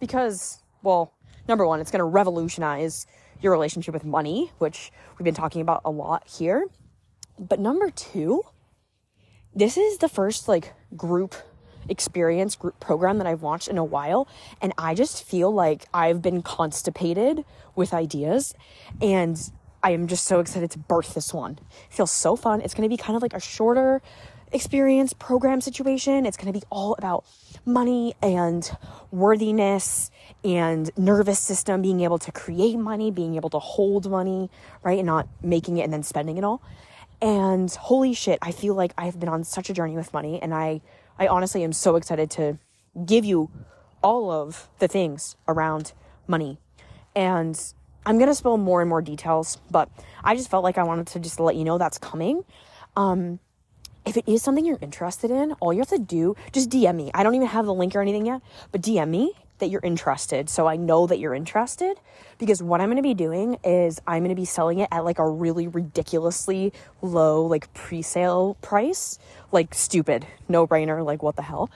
because, 0.00 0.60
well, 0.82 1.14
number 1.46 1.64
one, 1.64 1.80
it's 1.80 1.92
going 1.92 2.00
to 2.00 2.04
revolutionize 2.04 3.06
your 3.40 3.52
relationship 3.52 3.94
with 3.94 4.04
money, 4.04 4.50
which 4.58 4.90
we've 5.16 5.24
been 5.24 5.34
talking 5.34 5.62
about 5.62 5.82
a 5.84 5.90
lot 5.90 6.26
here. 6.26 6.66
But 7.38 7.60
number 7.60 7.90
two, 7.90 8.42
this 9.54 9.76
is 9.76 9.98
the 9.98 10.08
first 10.08 10.48
like 10.48 10.74
group 10.96 11.36
experience 11.88 12.56
group 12.56 12.80
program 12.80 13.18
that 13.18 13.26
I've 13.28 13.42
watched 13.42 13.68
in 13.68 13.78
a 13.78 13.84
while. 13.84 14.26
And 14.60 14.72
I 14.76 14.96
just 14.96 15.22
feel 15.22 15.52
like 15.52 15.86
I've 15.94 16.20
been 16.20 16.42
constipated 16.42 17.44
with 17.76 17.94
ideas 17.94 18.52
and 19.00 19.38
I 19.84 19.92
am 19.92 20.08
just 20.08 20.24
so 20.24 20.40
excited 20.40 20.72
to 20.72 20.80
birth 20.80 21.14
this 21.14 21.32
one. 21.32 21.60
It 21.88 21.94
feels 21.94 22.10
so 22.10 22.34
fun. 22.34 22.62
It's 22.62 22.74
going 22.74 22.88
to 22.88 22.92
be 22.92 22.96
kind 22.96 23.14
of 23.14 23.22
like 23.22 23.34
a 23.34 23.38
shorter 23.38 24.02
experience 24.52 25.12
program 25.12 25.60
situation. 25.60 26.26
It's 26.26 26.36
going 26.36 26.52
to 26.52 26.58
be 26.58 26.64
all 26.70 26.94
about 26.98 27.24
money 27.64 28.14
and 28.22 28.70
worthiness 29.10 30.10
and 30.44 30.90
nervous 30.96 31.38
system, 31.38 31.82
being 31.82 32.00
able 32.00 32.18
to 32.18 32.32
create 32.32 32.76
money, 32.76 33.10
being 33.10 33.36
able 33.36 33.50
to 33.50 33.58
hold 33.58 34.10
money, 34.10 34.50
right? 34.82 34.98
And 34.98 35.06
not 35.06 35.28
making 35.42 35.78
it 35.78 35.82
and 35.82 35.92
then 35.92 36.02
spending 36.02 36.36
it 36.36 36.44
all. 36.44 36.62
And 37.20 37.70
holy 37.70 38.14
shit, 38.14 38.38
I 38.42 38.52
feel 38.52 38.74
like 38.74 38.92
I've 38.98 39.18
been 39.18 39.28
on 39.28 39.44
such 39.44 39.70
a 39.70 39.72
journey 39.72 39.96
with 39.96 40.12
money 40.12 40.40
and 40.40 40.54
I 40.54 40.82
I 41.18 41.28
honestly 41.28 41.64
am 41.64 41.72
so 41.72 41.96
excited 41.96 42.30
to 42.32 42.58
give 43.04 43.24
you 43.24 43.50
all 44.02 44.30
of 44.30 44.68
the 44.78 44.88
things 44.88 45.36
around 45.48 45.92
money. 46.26 46.58
And 47.14 47.58
I'm 48.04 48.18
going 48.18 48.28
to 48.28 48.34
spill 48.34 48.58
more 48.58 48.82
and 48.82 48.88
more 48.88 49.00
details, 49.00 49.58
but 49.70 49.88
I 50.22 50.36
just 50.36 50.50
felt 50.50 50.62
like 50.62 50.76
I 50.76 50.82
wanted 50.82 51.06
to 51.08 51.20
just 51.20 51.40
let 51.40 51.56
you 51.56 51.64
know 51.64 51.78
that's 51.78 51.98
coming. 51.98 52.44
Um, 52.96 53.40
if 54.06 54.16
it 54.16 54.28
is 54.28 54.42
something 54.42 54.64
you're 54.64 54.78
interested 54.80 55.30
in, 55.30 55.52
all 55.54 55.72
you 55.72 55.80
have 55.80 55.88
to 55.88 55.98
do, 55.98 56.36
just 56.52 56.70
DM 56.70 56.94
me. 56.94 57.10
I 57.12 57.22
don't 57.22 57.34
even 57.34 57.48
have 57.48 57.66
the 57.66 57.74
link 57.74 57.94
or 57.96 58.00
anything 58.00 58.26
yet, 58.26 58.40
but 58.70 58.80
DM 58.80 59.08
me 59.08 59.32
that 59.58 59.68
you're 59.68 59.80
interested 59.82 60.48
so 60.48 60.66
I 60.66 60.76
know 60.76 61.06
that 61.06 61.18
you're 61.18 61.34
interested 61.34 61.98
because 62.38 62.62
what 62.62 62.80
I'm 62.80 62.88
going 62.88 62.98
to 62.98 63.02
be 63.02 63.14
doing 63.14 63.56
is 63.64 64.00
I'm 64.06 64.22
going 64.22 64.34
to 64.34 64.40
be 64.40 64.44
selling 64.44 64.80
it 64.80 64.88
at 64.92 65.04
like 65.04 65.18
a 65.18 65.28
really 65.28 65.66
ridiculously 65.66 66.72
low 67.02 67.44
like 67.46 67.72
pre-sale 67.74 68.54
price, 68.60 69.18
like 69.52 69.74
stupid, 69.74 70.26
no 70.48 70.66
brainer, 70.66 71.04
like 71.04 71.22
what 71.22 71.36
the 71.36 71.42
hell. 71.42 71.70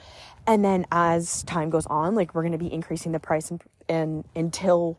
And 0.47 0.65
then 0.65 0.87
as 0.93 1.43
time 1.45 1.71
goes 1.71 1.87
on, 1.87 2.15
like 2.15 2.35
we're 2.35 2.43
going 2.43 2.53
to 2.53 2.59
be 2.59 2.73
increasing 2.73 3.13
the 3.13 3.21
price 3.21 3.51
and, 3.51 3.63
and 3.89 4.25
until 4.37 4.99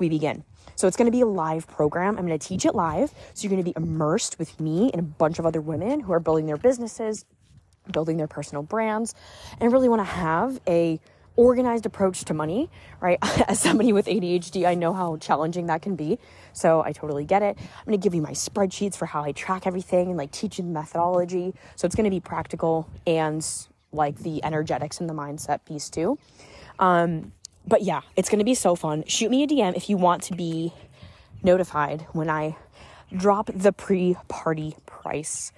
we 0.00 0.08
begin. 0.08 0.44
So 0.76 0.88
it's 0.88 0.96
going 0.96 1.06
to 1.06 1.12
be 1.12 1.20
a 1.20 1.26
live 1.26 1.66
program. 1.66 2.18
I'm 2.18 2.26
going 2.26 2.38
to 2.38 2.48
teach 2.48 2.64
it 2.64 2.74
live. 2.74 3.12
So 3.34 3.42
you're 3.42 3.50
going 3.50 3.62
to 3.62 3.70
be 3.70 3.76
immersed 3.76 4.38
with 4.38 4.58
me 4.58 4.90
and 4.92 5.00
a 5.00 5.02
bunch 5.04 5.38
of 5.38 5.46
other 5.46 5.60
women 5.60 6.00
who 6.00 6.12
are 6.12 6.20
building 6.20 6.46
their 6.46 6.56
businesses 6.56 7.24
building 7.90 8.16
their 8.16 8.28
personal 8.28 8.62
brands 8.62 9.14
and 9.60 9.72
really 9.72 9.88
want 9.88 10.00
to 10.00 10.04
have 10.04 10.60
a 10.68 11.00
organized 11.36 11.86
approach 11.86 12.24
to 12.24 12.34
money, 12.34 12.68
right? 13.00 13.18
As 13.48 13.60
somebody 13.60 13.92
with 13.92 14.06
ADHD, 14.06 14.66
I 14.66 14.74
know 14.74 14.92
how 14.92 15.16
challenging 15.16 15.66
that 15.66 15.82
can 15.82 15.96
be. 15.96 16.18
So 16.52 16.82
I 16.82 16.92
totally 16.92 17.24
get 17.24 17.42
it. 17.42 17.56
I'm 17.58 17.84
going 17.86 17.98
to 17.98 18.02
give 18.02 18.14
you 18.14 18.22
my 18.22 18.32
spreadsheets 18.32 18.96
for 18.96 19.06
how 19.06 19.22
I 19.22 19.32
track 19.32 19.66
everything 19.66 20.08
and 20.08 20.16
like 20.16 20.32
teach 20.32 20.58
you 20.58 20.64
the 20.64 20.70
methodology. 20.70 21.54
So 21.76 21.86
it's 21.86 21.94
going 21.94 22.04
to 22.04 22.10
be 22.10 22.20
practical 22.20 22.88
and 23.06 23.46
like 23.92 24.18
the 24.18 24.44
energetics 24.44 25.00
and 25.00 25.08
the 25.08 25.14
mindset 25.14 25.64
piece 25.64 25.88
too. 25.88 26.18
Um, 26.78 27.32
but 27.70 27.82
yeah, 27.82 28.02
it's 28.16 28.28
going 28.28 28.40
to 28.40 28.44
be 28.44 28.54
so 28.54 28.74
fun. 28.74 29.04
Shoot 29.06 29.30
me 29.30 29.44
a 29.44 29.46
DM 29.46 29.76
if 29.76 29.88
you 29.88 29.96
want 29.96 30.24
to 30.24 30.34
be 30.34 30.74
notified 31.42 32.04
when 32.12 32.28
I 32.28 32.56
drop 33.16 33.48
the 33.54 33.72
pre 33.72 34.16
party 34.28 34.76
price. 34.84 35.52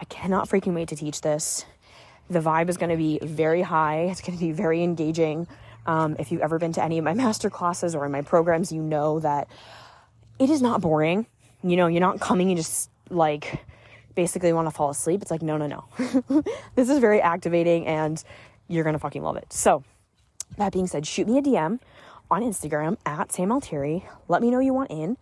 I 0.00 0.06
cannot 0.06 0.48
freaking 0.48 0.74
wait 0.74 0.88
to 0.88 0.96
teach 0.96 1.20
this. 1.20 1.66
The 2.30 2.40
vibe 2.40 2.70
is 2.70 2.78
going 2.78 2.90
to 2.90 2.96
be 2.96 3.18
very 3.22 3.60
high, 3.60 4.08
it's 4.10 4.22
going 4.22 4.38
to 4.38 4.44
be 4.44 4.52
very 4.52 4.82
engaging. 4.82 5.46
Um, 5.86 6.16
if 6.18 6.32
you've 6.32 6.40
ever 6.40 6.58
been 6.58 6.72
to 6.74 6.82
any 6.82 6.98
of 6.98 7.04
my 7.04 7.14
master 7.24 7.50
classes 7.50 7.94
or 7.94 8.06
in 8.06 8.12
my 8.12 8.22
programs, 8.22 8.72
you 8.72 8.82
know 8.82 9.20
that 9.20 9.48
it 10.38 10.48
is 10.48 10.62
not 10.62 10.80
boring. 10.80 11.26
You 11.62 11.76
know, 11.76 11.88
you're 11.88 12.00
not 12.00 12.20
coming 12.20 12.48
and 12.48 12.56
just 12.56 12.90
like 13.10 13.62
basically 14.14 14.52
want 14.52 14.66
to 14.66 14.70
fall 14.70 14.88
asleep. 14.88 15.20
It's 15.20 15.30
like, 15.30 15.42
no, 15.42 15.58
no, 15.58 15.66
no. 15.66 16.42
this 16.74 16.88
is 16.88 16.98
very 16.98 17.20
activating 17.20 17.86
and 17.86 18.22
you're 18.68 18.84
going 18.84 18.94
to 18.94 18.98
fucking 18.98 19.22
love 19.22 19.36
it. 19.36 19.52
So, 19.52 19.84
that 20.56 20.72
being 20.72 20.86
said, 20.86 21.06
shoot 21.06 21.26
me 21.26 21.38
a 21.38 21.42
DM 21.42 21.80
on 22.30 22.42
Instagram 22.42 22.96
at 23.04 23.32
Sam 23.32 23.50
Altieri. 23.50 24.06
Let 24.28 24.42
me 24.42 24.50
know 24.50 24.60
you 24.60 24.72
want 24.74 24.90
in. 24.90 25.16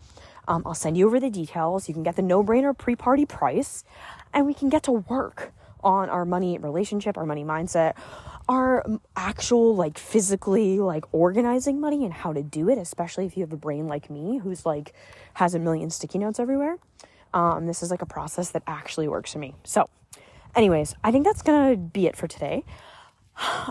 Um, 0.46 0.62
I'll 0.64 0.74
send 0.74 0.96
you 0.96 1.06
over 1.06 1.20
the 1.20 1.30
details. 1.30 1.88
You 1.88 1.94
can 1.94 2.02
get 2.02 2.16
the 2.16 2.22
no 2.22 2.42
brainer 2.42 2.76
pre 2.76 2.96
party 2.96 3.26
price 3.26 3.84
and 4.32 4.46
we 4.46 4.54
can 4.54 4.68
get 4.68 4.82
to 4.84 4.92
work 4.92 5.52
on 5.84 6.08
our 6.10 6.24
money 6.24 6.58
relationship, 6.58 7.16
our 7.16 7.26
money 7.26 7.44
mindset, 7.44 7.94
our 8.48 8.84
actual 9.14 9.76
like 9.76 9.98
physically 9.98 10.80
like 10.80 11.04
organizing 11.12 11.80
money 11.80 12.04
and 12.04 12.12
how 12.12 12.32
to 12.32 12.42
do 12.42 12.68
it, 12.68 12.78
especially 12.78 13.26
if 13.26 13.36
you 13.36 13.42
have 13.42 13.52
a 13.52 13.56
brain 13.56 13.86
like 13.86 14.08
me 14.10 14.38
who's 14.38 14.64
like 14.64 14.94
has 15.34 15.54
a 15.54 15.58
million 15.58 15.90
sticky 15.90 16.18
notes 16.18 16.40
everywhere. 16.40 16.78
Um, 17.34 17.66
this 17.66 17.82
is 17.82 17.90
like 17.90 18.00
a 18.00 18.06
process 18.06 18.50
that 18.52 18.62
actually 18.66 19.06
works 19.06 19.32
for 19.32 19.38
me. 19.38 19.54
So, 19.64 19.88
anyways, 20.54 20.94
I 21.04 21.12
think 21.12 21.26
that's 21.26 21.42
gonna 21.42 21.76
be 21.76 22.06
it 22.06 22.16
for 22.16 22.26
today. 22.26 22.64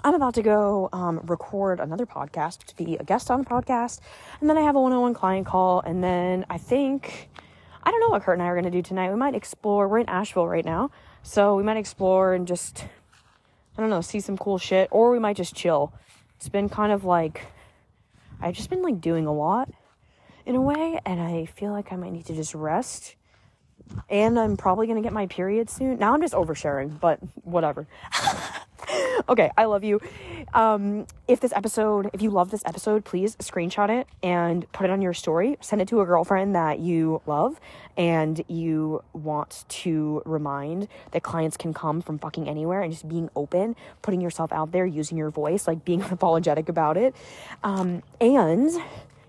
I'm 0.04 0.14
about 0.14 0.36
to 0.36 0.42
go 0.42 0.90
um, 0.94 1.20
record 1.26 1.80
another 1.80 2.06
podcast 2.06 2.64
to 2.66 2.76
be 2.76 2.96
a 2.98 3.04
guest 3.04 3.30
on 3.30 3.40
the 3.40 3.46
podcast, 3.46 4.00
and 4.40 4.50
then 4.50 4.58
I 4.58 4.62
have 4.62 4.76
a 4.76 4.82
one-on-one 4.82 5.14
client 5.14 5.46
call, 5.46 5.82
and 5.82 6.04
then 6.04 6.46
I 6.50 6.58
think 6.58 7.30
I 7.84 7.92
don't 7.92 8.00
know 8.00 8.10
what 8.10 8.24
Kurt 8.24 8.36
and 8.36 8.44
I 8.44 8.48
are 8.48 8.56
gonna 8.56 8.72
do 8.72 8.82
tonight. 8.82 9.10
We 9.10 9.18
might 9.18 9.36
explore. 9.36 9.88
We're 9.88 10.00
in 10.00 10.10
Asheville 10.10 10.48
right 10.48 10.64
now, 10.64 10.92
so 11.22 11.56
we 11.56 11.64
might 11.64 11.78
explore 11.78 12.34
and 12.34 12.48
just 12.48 12.86
I 13.78 13.82
don't 13.82 13.90
know, 13.90 14.02
see 14.02 14.20
some 14.20 14.38
cool 14.38 14.58
shit, 14.58 14.88
or 14.92 15.12
we 15.12 15.20
might 15.20 15.36
just 15.36 15.54
chill. 15.54 15.94
It's 16.38 16.50
been 16.50 16.70
kind 16.70 16.92
of 16.92 17.04
like 17.04 17.48
I've 18.42 18.56
just 18.56 18.70
been 18.70 18.82
like 18.82 19.02
doing 19.02 19.26
a 19.26 19.34
lot 19.34 19.70
in 20.46 20.56
a 20.56 20.62
way, 20.62 21.00
and 21.06 21.20
I 21.20 21.46
feel 21.46 21.72
like 21.72 21.92
I 21.92 21.98
might 21.98 22.14
need 22.14 22.26
to 22.28 22.36
just 22.36 22.56
rest. 22.56 23.16
And 24.10 24.40
I'm 24.40 24.56
probably 24.58 24.88
gonna 24.88 25.02
get 25.02 25.14
my 25.14 25.28
period 25.28 25.70
soon. 25.70 26.00
Now 26.00 26.14
I'm 26.14 26.22
just 26.22 26.34
oversharing, 26.34 27.00
but 27.00 27.20
whatever. 27.44 27.88
okay, 29.30 29.52
I 29.58 29.66
love 29.66 29.84
you. 29.84 30.00
Um, 30.54 31.08
if 31.28 31.40
this 31.40 31.54
episode, 31.54 32.10
if 32.14 32.22
you 32.22 32.30
love 32.30 32.52
this 32.52 32.64
episode, 32.66 33.06
please 33.06 33.36
screenshot 33.38 33.90
it 33.90 34.08
and 34.24 34.72
put 34.72 34.86
it 34.86 34.90
on 34.90 35.02
your 35.02 35.14
story. 35.14 35.58
Send 35.62 35.82
it 35.82 35.88
to 35.90 36.02
a 36.02 36.06
girlfriend 36.06 36.56
that 36.56 36.80
you 36.80 37.22
love 37.26 37.60
and 37.98 38.44
you 38.48 39.04
want 39.14 39.66
to 39.70 40.22
remind 40.26 40.88
that 41.12 41.24
clients 41.24 41.58
can 41.58 41.74
come 41.74 42.02
from 42.02 42.20
fucking 42.20 42.48
anywhere 42.48 42.82
and 42.82 42.92
just 42.92 43.08
being 43.08 43.30
open, 43.36 43.76
putting 44.02 44.22
yourself 44.22 44.54
out 44.54 44.72
there, 44.72 44.86
using 44.86 45.18
your 45.18 45.32
voice, 45.32 45.68
like 45.68 45.84
being 45.84 46.02
apologetic 46.12 46.70
about 46.70 46.98
it. 46.98 47.16
Um, 47.64 48.04
and 48.22 48.72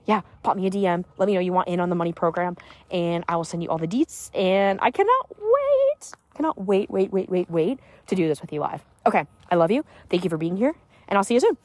yeah, 0.06 0.22
pop 0.42 0.56
me 0.56 0.66
a 0.66 0.70
DM. 0.70 1.04
Let 1.18 1.26
me 1.26 1.34
know 1.34 1.40
you 1.40 1.52
want 1.52 1.68
in 1.68 1.80
on 1.80 1.90
the 1.90 1.94
money 1.94 2.12
program, 2.12 2.56
and 2.90 3.24
I 3.28 3.36
will 3.36 3.44
send 3.44 3.62
you 3.62 3.68
all 3.68 3.76
the 3.76 3.86
deets. 3.86 4.34
And 4.34 4.78
I 4.80 4.90
cannot 4.90 5.36
wait, 5.38 6.12
cannot 6.34 6.58
wait, 6.58 6.90
wait, 6.90 7.12
wait, 7.12 7.28
wait, 7.28 7.50
wait 7.50 7.78
to 8.06 8.14
do 8.14 8.26
this 8.26 8.40
with 8.40 8.50
you 8.52 8.60
live. 8.60 8.82
Okay, 9.08 9.24
I 9.50 9.54
love 9.54 9.70
you. 9.70 9.86
Thank 10.10 10.24
you 10.24 10.28
for 10.28 10.36
being 10.36 10.58
here, 10.58 10.74
and 11.08 11.16
I'll 11.16 11.24
see 11.24 11.32
you 11.32 11.40
soon. 11.40 11.56